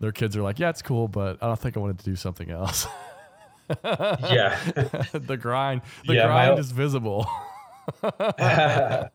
[0.00, 2.16] their kids are like, yeah, it's cool, but I don't think I wanted to do
[2.16, 2.86] something else.
[3.84, 4.58] yeah.
[5.12, 7.26] the grind, the yeah, grind my, is visible.
[8.02, 9.10] well,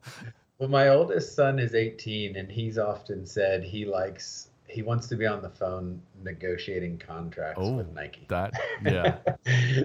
[0.60, 5.26] my oldest son is 18 and he's often said he likes he wants to be
[5.26, 8.26] on the phone negotiating contracts oh, with Nike.
[8.30, 8.54] That
[8.86, 9.18] yeah.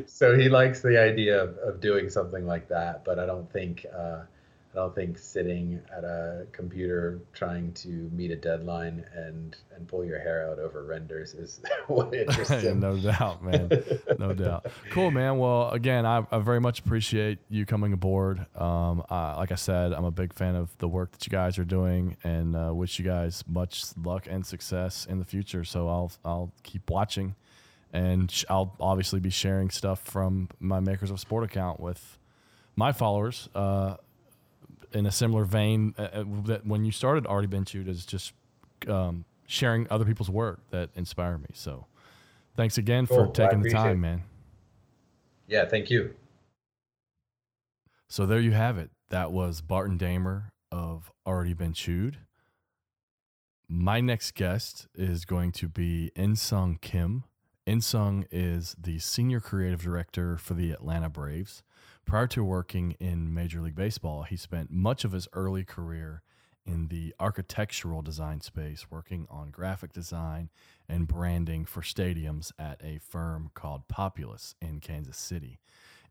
[0.06, 3.84] so he likes the idea of, of doing something like that, but I don't think
[3.96, 4.22] uh,
[4.76, 9.88] I I don't think sitting at a computer trying to meet a deadline and and
[9.88, 12.80] pull your hair out over renders is what interests him.
[12.80, 13.70] no doubt, man.
[14.18, 14.66] No doubt.
[14.90, 15.38] Cool, man.
[15.38, 18.46] Well, again, I, I very much appreciate you coming aboard.
[18.54, 21.58] Um, uh, like I said, I'm a big fan of the work that you guys
[21.58, 25.64] are doing, and uh, wish you guys much luck and success in the future.
[25.64, 27.34] So I'll I'll keep watching,
[27.92, 32.18] and sh- I'll obviously be sharing stuff from my Makers of Sport account with
[32.76, 33.48] my followers.
[33.54, 33.96] Uh,
[34.92, 38.32] in a similar vein uh, uh, that when you started already been chewed is just
[38.88, 41.86] um, sharing other people's work that inspire me so
[42.56, 43.26] thanks again Cool.
[43.26, 44.00] for taking the time it.
[44.08, 44.22] man
[45.48, 46.14] Yeah, thank you.
[48.08, 52.18] so there you have it that was barton damer of already been chewed
[53.68, 57.24] my next guest is going to be insung kim
[57.66, 61.62] insung is the senior creative director for the atlanta braves
[62.06, 66.22] Prior to working in Major League Baseball, he spent much of his early career
[66.64, 70.48] in the architectural design space, working on graphic design
[70.88, 75.58] and branding for stadiums at a firm called Populous in Kansas City.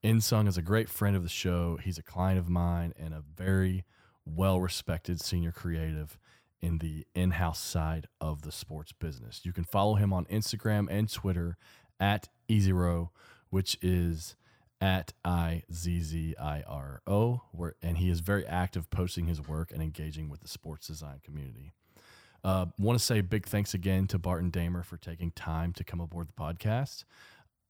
[0.04, 1.78] Insung is a great friend of the show.
[1.82, 3.86] He's a client of mine and a very
[4.26, 6.18] well respected senior creative
[6.62, 9.42] in the in house side of the sports business.
[9.46, 11.56] You can follow him on Instagram and Twitter
[12.02, 13.12] at EasyRow,
[13.50, 14.36] which is
[14.82, 19.46] at I Z Z I R O, where and he is very active, posting his
[19.48, 21.74] work and engaging with the sports design community.
[22.44, 26.00] Uh, Want to say big thanks again to Barton Damer for taking time to come
[26.00, 27.04] aboard the podcast.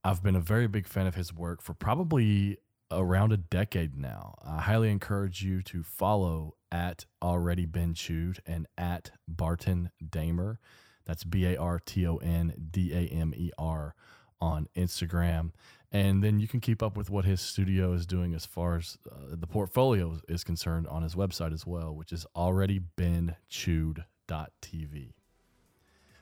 [0.04, 2.58] I've been a very big fan of his work for probably
[2.92, 4.36] around a decade now.
[4.46, 10.60] I highly encourage you to follow at already been chewed and at Barton Damer.
[11.06, 13.96] That's B A R T O N D A M E R
[14.42, 15.52] on Instagram.
[15.92, 18.98] And then you can keep up with what his studio is doing as far as
[19.10, 25.14] uh, the portfolio is concerned on his website as well, which is already been chewed.tv.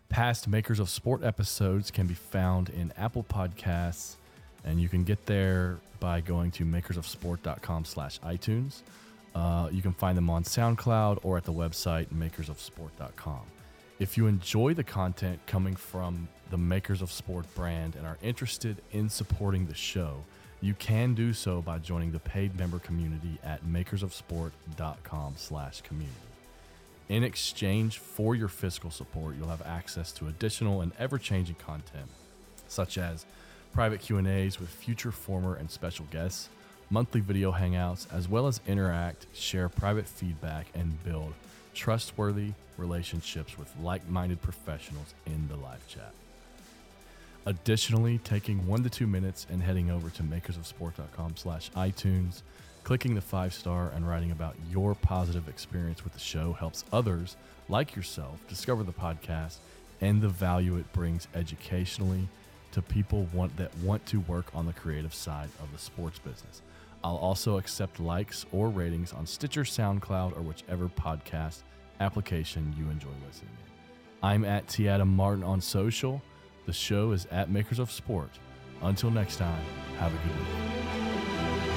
[0.09, 4.15] Past Makers of Sport episodes can be found in Apple Podcasts,
[4.63, 8.81] and you can get there by going to makersofsport.com slash iTunes.
[9.33, 13.41] Uh, you can find them on SoundCloud or at the website makersofsport.com.
[14.03, 18.81] If you enjoy the content coming from the Makers of Sport brand and are interested
[18.91, 20.25] in supporting the show,
[20.59, 26.17] you can do so by joining the paid member community at makersofsport.com slash community.
[27.07, 32.09] In exchange for your fiscal support, you'll have access to additional and ever-changing content,
[32.67, 33.25] such as
[33.71, 36.49] private Q&As with future, former, and special guests,
[36.89, 41.33] monthly video hangouts, as well as interact, share private feedback, and build
[41.73, 46.13] trustworthy relationships with like-minded professionals in the live chat.
[47.45, 52.41] Additionally, taking one to two minutes and heading over to makersofsport.com slash iTunes,
[52.83, 57.35] clicking the five star and writing about your positive experience with the show helps others
[57.69, 59.57] like yourself discover the podcast
[60.01, 62.27] and the value it brings educationally
[62.71, 66.61] to people want, that want to work on the creative side of the sports business.
[67.03, 71.63] I'll also accept likes or ratings on Stitcher, SoundCloud, or whichever podcast
[71.99, 73.71] application you enjoy listening in.
[74.21, 74.87] I'm at T.
[74.87, 76.21] Adam Martin on social.
[76.65, 78.29] The show is at Makers of Sport.
[78.81, 79.63] Until next time,
[79.99, 81.72] have a good week.